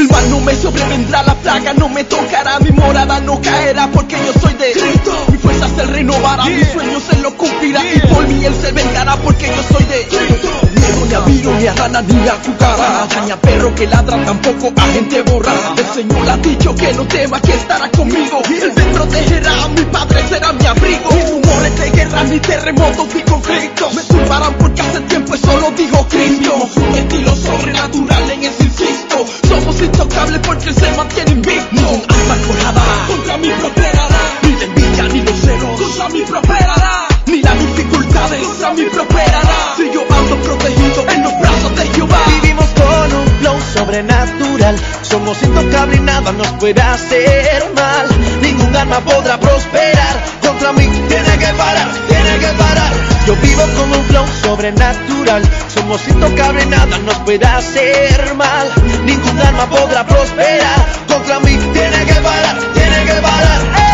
El 0.00 0.08
mal 0.08 0.30
no 0.30 0.40
me 0.40 0.54
sobrevendrá, 0.54 1.22
la 1.22 1.34
plaga 1.34 1.74
no 1.74 1.88
me 1.88 2.04
tocará, 2.04 2.58
mi 2.60 2.70
morada 2.70 3.20
no 3.20 3.40
caerá 3.40 3.88
porque 3.92 4.16
yo 4.16 4.32
soy 4.40 4.54
de 4.54 4.72
Cristo. 4.72 5.27
Mi 5.58 5.64
fuerza 5.64 5.76
se 5.76 5.86
renovará, 5.90 6.44
mi 6.44 6.64
sueño 6.64 7.00
se 7.00 7.16
lo 7.18 7.36
cumplirá 7.36 7.82
y 7.84 7.98
por 8.14 8.28
mí 8.28 8.44
él 8.44 8.54
se 8.54 8.70
vengará 8.70 9.16
porque 9.16 9.48
yo 9.48 9.62
soy 9.76 9.84
de. 9.86 10.06
Miedo 10.06 11.06
ni 11.06 11.14
a 11.14 11.20
virus, 11.20 11.54
ni 11.56 11.66
a 11.66 11.74
rana, 11.74 12.00
ni 12.02 12.28
a 12.28 12.34
cucaracha, 12.34 13.24
ni 13.24 13.30
a 13.32 13.40
perro 13.40 13.74
que 13.74 13.86
ladra, 13.88 14.24
tampoco 14.24 14.72
a 14.76 14.82
gente 14.92 15.20
borracha. 15.22 15.74
El 15.76 15.86
Señor 15.86 16.30
ha 16.30 16.36
dicho 16.36 16.74
que 16.76 16.92
no 16.92 17.04
tema, 17.06 17.40
que 17.40 17.54
estará 17.54 17.90
conmigo. 17.90 18.40
Él 18.48 18.72
me 18.76 18.84
protegerá, 18.84 19.68
mi 19.74 19.82
padre 19.86 20.22
será 20.28 20.52
mi 20.52 20.64
abrigo. 20.64 21.10
Mis 21.10 21.30
rumores 21.30 21.80
de 21.80 21.90
guerra, 21.90 22.22
ni 22.24 22.38
terremotos, 22.38 23.14
ni 23.16 23.22
conflictos. 23.22 23.94
Me 23.94 24.02
turbarán 24.02 24.54
porque 24.58 24.80
hace 24.80 25.00
tiempo 25.00 25.34
eso 25.34 25.56
lo 25.58 25.70
dijo 25.72 26.06
Cristo. 26.08 26.68
Un 26.76 26.94
estilo 26.98 27.34
sobrenatural 27.34 28.30
en 28.30 28.44
ese 28.44 28.62
insisto. 28.62 29.26
Somos 29.48 29.80
intocables 29.82 30.40
porque 30.46 30.68
él 30.68 30.74
se 30.76 30.92
mantiene 30.92 31.32
invicto. 31.32 32.02
Arma 32.08 32.34
forjada 32.46 33.06
contra 33.08 33.36
mí 33.38 33.48
prosperará. 33.58 34.47
Ni 34.58 35.22
los 35.22 35.38
celos 35.38 35.80
contra 35.80 36.08
mí 36.08 36.22
prosperará. 36.26 37.06
Ni 37.26 37.40
las 37.42 37.58
dificultades 37.60 38.42
contra 38.42 38.72
mí 38.72 38.82
prosperará. 38.92 39.74
Si 39.76 39.90
yo 39.92 40.04
ando 40.10 40.36
protegido 40.42 41.08
en 41.08 41.22
los 41.22 41.40
brazos 41.40 41.76
de 41.76 41.86
Jehová. 41.94 42.18
Vivimos 42.42 42.66
con 42.70 43.14
un 43.14 43.26
flow 43.38 43.56
sobrenatural. 43.74 44.76
Somos 45.02 45.40
intocables 45.44 45.98
y 45.98 46.02
nada 46.02 46.32
nos 46.32 46.48
puede 46.54 46.80
hacer 46.82 47.72
mal. 47.76 48.08
Ningún 48.42 48.74
arma 48.74 48.98
podrá 48.98 49.38
prosperar. 49.38 50.24
Contra 50.42 50.72
mí 50.72 50.86
tiene 51.08 51.38
que 51.38 51.52
parar, 51.54 51.88
tiene 52.08 52.38
que 52.40 52.52
parar. 52.58 52.92
Yo 53.26 53.36
vivo 53.36 53.62
con 53.76 53.92
un 53.92 54.04
flow 54.06 54.26
sobrenatural. 54.42 55.42
Somos 55.72 56.00
intocables 56.08 56.64
y 56.64 56.68
nada 56.68 56.98
nos 56.98 57.16
puede 57.18 57.46
hacer 57.46 58.34
mal. 58.34 58.68
Ningún 59.04 59.38
arma 59.38 59.66
podrá 59.66 60.04
prosperar. 60.04 60.86
Contra 61.06 61.38
mí 61.38 61.56
tiene 61.72 62.04
que 62.04 62.20
parar, 62.20 62.58
tiene 62.74 63.04
que 63.04 63.20
parar. 63.22 63.87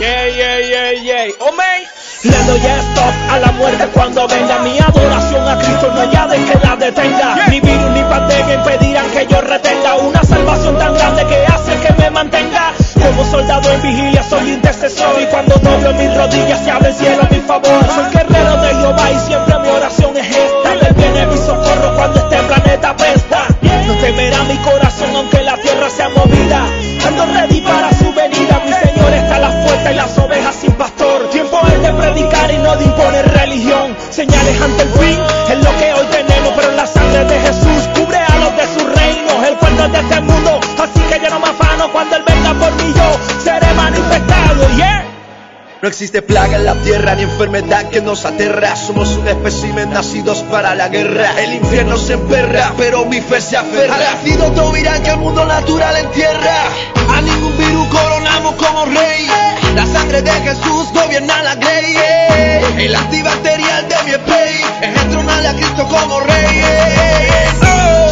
Yeah, 0.00 0.24
yeah, 0.32 0.58
yeah, 0.64 0.90
yeah. 0.92 1.44
Oh, 1.44 1.52
man. 1.52 1.84
Le 2.24 2.38
doy 2.48 2.58
stop 2.58 3.14
a 3.32 3.38
la 3.38 3.52
muerte 3.52 3.86
cuando 3.92 4.26
venga 4.26 4.58
mi 4.60 4.78
adoración 4.78 5.46
a 5.46 5.58
Cristo, 5.58 5.92
no 5.94 6.00
haya 6.00 6.26
de 6.26 6.36
que 6.38 6.58
la 6.66 6.76
detenga. 6.76 7.48
Ni 7.48 7.60
virus 7.60 7.90
ni 7.92 8.02
pandemia 8.04 8.54
impedirán 8.54 9.10
que 9.10 9.26
yo 9.26 9.42
retenga 9.42 9.96
una 9.96 10.22
salvación 10.22 10.78
tan 10.78 10.94
grande 10.94 11.26
que 11.26 11.46
hace 11.46 11.76
que 11.80 11.92
me 12.00 12.10
mantenga. 12.10 12.72
Como 12.94 13.30
soldado 13.30 13.70
en 13.72 13.82
vigilia 13.82 14.22
soy 14.22 14.52
intercesor 14.52 15.20
y 15.20 15.26
cuando 15.26 15.56
doblo 15.56 15.92
mis 15.92 16.14
rodillas 16.16 16.64
se 16.64 16.70
abre 16.70 16.88
el 16.88 16.94
cielo 16.94 17.22
a 17.22 17.34
mi 17.34 17.40
favor. 17.40 17.86
Soy 17.94 18.19
existe 45.90 46.22
plaga 46.22 46.56
en 46.56 46.64
la 46.64 46.76
tierra 46.76 47.16
ni 47.16 47.22
enfermedad 47.22 47.90
que 47.90 48.00
nos 48.00 48.24
aterra. 48.24 48.76
Somos 48.76 49.08
un 49.16 49.26
espécimen 49.26 49.90
nacidos 49.90 50.38
para 50.44 50.76
la 50.76 50.88
guerra. 50.88 51.32
El 51.42 51.54
infierno 51.54 51.96
se 51.96 52.12
emperra, 52.12 52.72
pero 52.76 53.06
mi 53.06 53.20
fe 53.20 53.40
se 53.40 53.56
aferra. 53.56 53.96
Al 53.96 54.06
antídoto 54.06 54.70
virá 54.70 55.02
que 55.02 55.10
el 55.10 55.16
mundo 55.16 55.44
natural 55.44 55.96
entierra. 55.96 56.62
A 57.12 57.20
ningún 57.20 57.58
virus 57.58 57.88
coronamos 57.88 58.54
como 58.54 58.84
rey. 58.86 59.26
La 59.74 59.84
sangre 59.84 60.22
de 60.22 60.30
Jesús 60.30 60.92
gobierna 60.94 61.42
la 61.42 61.56
grey. 61.56 61.96
El 62.78 62.94
antibacterial 62.94 63.88
de 63.88 63.96
mi 64.04 64.12
spray 64.12 64.64
es 64.82 65.02
entronarle 65.02 65.48
a 65.48 65.54
Cristo 65.54 65.88
como 65.88 66.20
rey. 66.20 66.62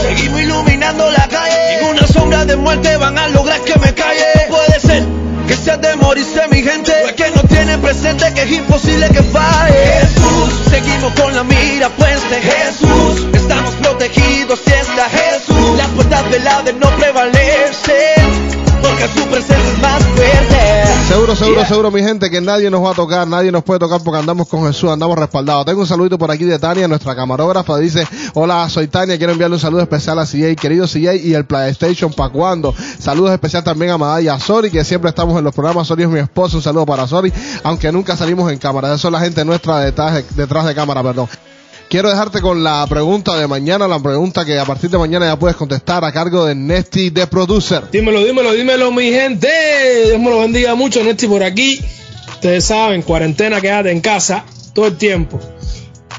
Seguimos 0.03 0.41
iluminando 0.41 1.09
la 1.13 1.29
calle. 1.29 1.79
Ninguna 1.79 2.07
sombra 2.09 2.45
de 2.45 2.57
muerte 2.57 2.97
van 2.97 3.17
a 3.17 3.29
lograr 3.29 3.61
que 3.61 3.79
me 3.79 3.95
calle. 3.95 4.27
Puede 4.49 4.81
ser 4.81 5.05
que 5.47 5.57
se 5.57 5.71
atemorice 5.71 6.47
mi 6.51 6.63
gente 6.63 6.93
Pues 7.03 7.15
que 7.15 7.31
no 7.31 7.48
tiene 7.69 7.83
presente 7.83 8.33
que 8.33 8.43
es 8.43 8.53
imposible 8.53 9.09
que 9.11 9.23
falle. 9.25 10.01
Jesús, 10.01 10.55
seguimos 10.71 11.13
con 11.21 11.35
la 11.35 11.45
mira 11.45 11.91
puesta 11.91 12.37
en 12.37 12.43
Jesús 12.43 13.27
Estamos 13.35 13.75
protegidos 13.75 14.61
si 14.65 14.73
está 14.73 15.09
Jesús 15.11 15.77
Las 15.77 15.89
puertas 15.89 16.31
del 16.31 16.47
Hades 16.47 16.77
no 16.77 16.89
prevalecen 16.97 18.53
Porque 18.83 19.09
su 19.09 19.27
presencia 19.27 19.68
Seguro, 21.19 21.35
seguro, 21.35 21.57
Yeah. 21.57 21.69
seguro, 21.69 21.91
mi 21.91 22.01
gente, 22.01 22.31
que 22.31 22.41
nadie 22.41 22.71
nos 22.71 22.81
va 22.81 22.93
a 22.93 22.95
tocar, 22.95 23.27
nadie 23.27 23.51
nos 23.51 23.65
puede 23.65 23.81
tocar 23.81 24.01
porque 24.05 24.21
andamos 24.21 24.47
con 24.47 24.65
Jesús, 24.69 24.89
andamos 24.89 25.19
respaldados. 25.19 25.67
Tengo 25.67 25.81
un 25.81 25.87
saludito 25.89 26.17
por 26.17 26.31
aquí 26.31 26.45
de 26.45 26.61
Tania, 26.61 26.87
nuestra 26.87 27.17
camarógrafa. 27.17 27.77
Dice, 27.79 28.07
hola, 28.35 28.69
soy 28.71 28.87
Tania, 28.87 29.19
quiero 29.19 29.33
enviarle 29.33 29.57
un 29.57 29.61
saludo 29.61 29.81
especial 29.83 30.21
a 30.21 30.25
CJ, 30.25 30.55
querido 30.55 30.87
CJ, 30.87 31.17
y 31.17 31.35
el 31.35 31.45
PlayStation, 31.45 32.13
¿pa' 32.13 32.29
cuando? 32.31 32.73
Saludos 33.01 33.33
especial 33.33 33.65
también 33.65 33.91
a 33.91 33.99
Madaya 33.99 34.21
y 34.23 34.29
a 34.29 34.39
Sori, 34.39 34.71
que 34.71 34.85
siempre 34.85 35.09
estamos 35.09 35.37
en 35.37 35.43
los 35.43 35.53
programas. 35.53 35.89
Sori 35.89 36.05
es 36.05 36.09
mi 36.09 36.21
esposo, 36.21 36.59
un 36.59 36.63
saludo 36.63 36.87
para 36.87 37.09
Sori, 37.09 37.33
aunque 37.65 37.91
nunca 37.91 38.17
salimos 38.17 38.53
en 38.53 38.59
cámara. 38.61 38.95
Eso 38.95 39.09
es 39.09 39.13
la 39.13 39.19
gente 39.19 39.45
nuestra 39.45 39.81
detrás 39.81 40.15
de, 40.15 40.25
detrás 40.37 40.67
de 40.67 40.75
cámara, 40.77 41.03
perdón. 41.03 41.29
Quiero 41.89 42.11
dejarte 42.11 42.43
con 42.43 42.63
la 42.63 42.87
pregunta 42.87 43.39
de 43.39 43.47
mañana, 43.47 43.89
la 43.89 43.99
pregunta 43.99 44.45
que 44.45 44.59
a 44.59 44.67
partir 44.67 44.91
de 44.91 44.99
mañana 44.99 45.25
ya 45.25 45.39
puedes 45.39 45.57
contestar 45.57 46.05
a 46.05 46.13
cargo 46.13 46.45
de 46.45 46.55
Nesty 46.55 47.09
de 47.09 47.27
Producer. 47.27 47.91
Dímelo, 47.91 48.23
dímelo, 48.23 48.53
dímelo, 48.53 48.93
mi 48.93 49.11
gente. 49.11 49.49
Dios 50.05 50.21
me 50.21 50.29
lo 50.29 50.41
bendiga 50.41 50.75
mucho, 50.75 51.03
Nesti 51.03 51.27
por 51.27 51.43
aquí. 51.43 51.81
Ustedes 52.29 52.67
saben, 52.67 53.01
cuarentena, 53.01 53.63
quédate 53.63 53.91
en 53.91 54.03
casa 54.03 54.45
todo 54.75 54.89
el 54.89 54.99
tiempo. 54.99 55.41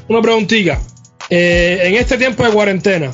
Una 0.08 0.20
preguntita. 0.20 0.80
Eh, 1.28 1.82
en 1.84 1.94
este 1.94 2.18
tiempo 2.18 2.44
de 2.44 2.50
cuarentena, 2.50 3.12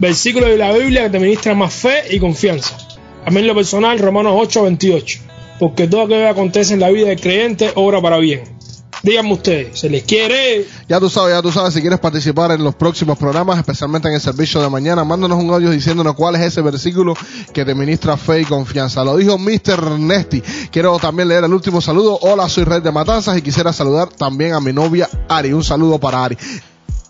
versículo 0.00 0.48
de 0.48 0.56
la 0.56 0.72
Biblia 0.72 1.04
que 1.04 1.10
te 1.10 1.20
ministra 1.20 1.54
más 1.54 1.72
fe 1.72 2.02
y 2.10 2.18
confianza. 2.18 2.76
A 3.24 3.30
mí 3.30 3.38
en 3.38 3.46
lo 3.46 3.54
personal, 3.54 4.00
Romanos 4.00 4.34
8, 4.36 4.64
28. 4.64 5.20
Porque 5.60 5.86
todo 5.86 6.02
aquello 6.02 6.22
que 6.22 6.28
acontece 6.28 6.74
en 6.74 6.80
la 6.80 6.90
vida 6.90 7.06
del 7.06 7.20
creyente 7.20 7.70
obra 7.76 8.02
para 8.02 8.18
bien. 8.18 8.42
Díganme 9.02 9.32
ustedes, 9.32 9.80
¿se 9.80 9.90
les 9.90 10.04
quiere? 10.04 10.64
Ya 10.88 11.00
tú 11.00 11.10
sabes, 11.10 11.34
ya 11.34 11.42
tú 11.42 11.50
sabes, 11.50 11.74
si 11.74 11.80
quieres 11.80 11.98
participar 11.98 12.52
en 12.52 12.62
los 12.62 12.76
próximos 12.76 13.18
programas, 13.18 13.58
especialmente 13.58 14.06
en 14.06 14.14
el 14.14 14.20
servicio 14.20 14.62
de 14.62 14.70
mañana, 14.70 15.02
mándanos 15.02 15.42
un 15.42 15.50
audio 15.50 15.70
diciéndonos 15.70 16.14
cuál 16.14 16.36
es 16.36 16.42
ese 16.42 16.62
versículo 16.62 17.14
que 17.52 17.64
te 17.64 17.74
ministra 17.74 18.16
fe 18.16 18.42
y 18.42 18.44
confianza. 18.44 19.02
Lo 19.02 19.16
dijo 19.16 19.38
Mr. 19.38 19.98
Nesty. 19.98 20.40
Quiero 20.70 20.96
también 21.00 21.28
leer 21.28 21.42
el 21.42 21.52
último 21.52 21.80
saludo. 21.80 22.16
Hola, 22.22 22.48
soy 22.48 22.62
Red 22.62 22.82
de 22.82 22.92
Matanzas 22.92 23.36
y 23.36 23.42
quisiera 23.42 23.72
saludar 23.72 24.08
también 24.08 24.54
a 24.54 24.60
mi 24.60 24.72
novia 24.72 25.08
Ari. 25.28 25.52
Un 25.52 25.64
saludo 25.64 25.98
para 25.98 26.24
Ari. 26.24 26.38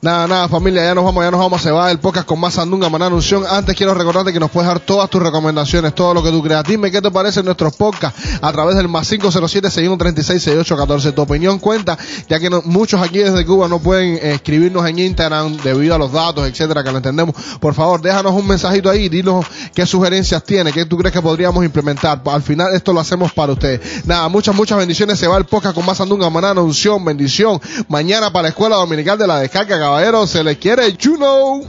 Nada, 0.05 0.27
nada, 0.27 0.49
familia, 0.49 0.83
ya 0.83 0.97
nos 0.97 1.05
vamos, 1.05 1.23
ya 1.23 1.31
nos 1.31 1.38
vamos, 1.38 1.62
se 1.62 1.71
va 1.71 1.88
el 1.88 2.01
podcast 2.01 2.27
con 2.27 2.41
más 2.41 2.55
Sandunga, 2.55 2.88
Maná 2.88 3.07
Unción. 3.07 3.45
Antes 3.49 3.77
quiero 3.77 3.95
recordarte 3.95 4.33
que 4.33 4.41
nos 4.41 4.51
puedes 4.51 4.67
dar 4.67 4.81
todas 4.81 5.09
tus 5.09 5.23
recomendaciones, 5.23 5.95
todo 5.95 6.12
lo 6.12 6.25
que 6.25 6.33
tú 6.33 6.43
creas. 6.43 6.65
Dime 6.65 6.91
qué 6.91 7.01
te 7.01 7.09
parece 7.09 7.41
nuestros 7.45 7.77
podcasts 7.77 8.21
a 8.41 8.51
través 8.51 8.75
del 8.75 8.88
más 8.88 9.09
507 9.09 9.71
6136 9.71 10.43
6814 10.43 11.12
Tu 11.12 11.23
opinión 11.23 11.61
cuenta, 11.61 11.97
ya 12.29 12.41
que 12.41 12.51
muchos 12.65 13.01
aquí 13.01 13.19
desde 13.19 13.47
Cuba 13.47 13.69
no 13.69 13.79
pueden 13.79 14.15
eh, 14.15 14.33
escribirnos 14.33 14.85
en 14.88 14.99
Instagram 14.99 15.59
debido 15.59 15.95
a 15.95 15.99
los 15.99 16.11
datos, 16.11 16.49
etcétera, 16.49 16.83
que 16.83 16.91
lo 16.91 16.97
entendemos. 16.97 17.37
Por 17.61 17.73
favor, 17.73 18.03
déjanos 18.03 18.33
un 18.33 18.49
mensajito 18.49 18.91
ahí, 18.91 19.09
dinos 19.09 19.47
qué 19.73 19.87
sugerencias 19.87 20.43
tiene, 20.43 20.73
qué 20.73 20.85
tú 20.85 20.99
crees 20.99 21.12
que 21.12 21.23
podríamos 21.23 21.65
implementar. 21.65 22.21
Al 22.25 22.43
final 22.43 22.75
esto 22.75 22.93
lo 22.93 22.99
hacemos 22.99 23.31
para 23.31 23.53
ustedes. 23.53 24.05
Nada, 24.05 24.29
muchas, 24.29 24.53
muchas 24.53 24.79
bendiciones. 24.79 25.21
Se 25.21 25.29
va 25.29 25.37
el 25.37 25.45
podcast 25.45 25.77
con 25.77 25.87
más 25.87 25.99
Sandunga, 25.99 26.29
Maná 26.29 26.61
Unción, 26.61 27.05
bendición. 27.05 27.61
Mañana 27.87 28.33
para 28.33 28.43
la 28.43 28.49
Escuela 28.49 28.75
Dominical 28.75 29.17
de 29.17 29.29
la 29.29 29.38
Descarga, 29.38 29.91
caballero, 29.92 30.26
se 30.26 30.42
le 30.42 30.57
quiere 30.57 30.96
Juno. 30.98 31.61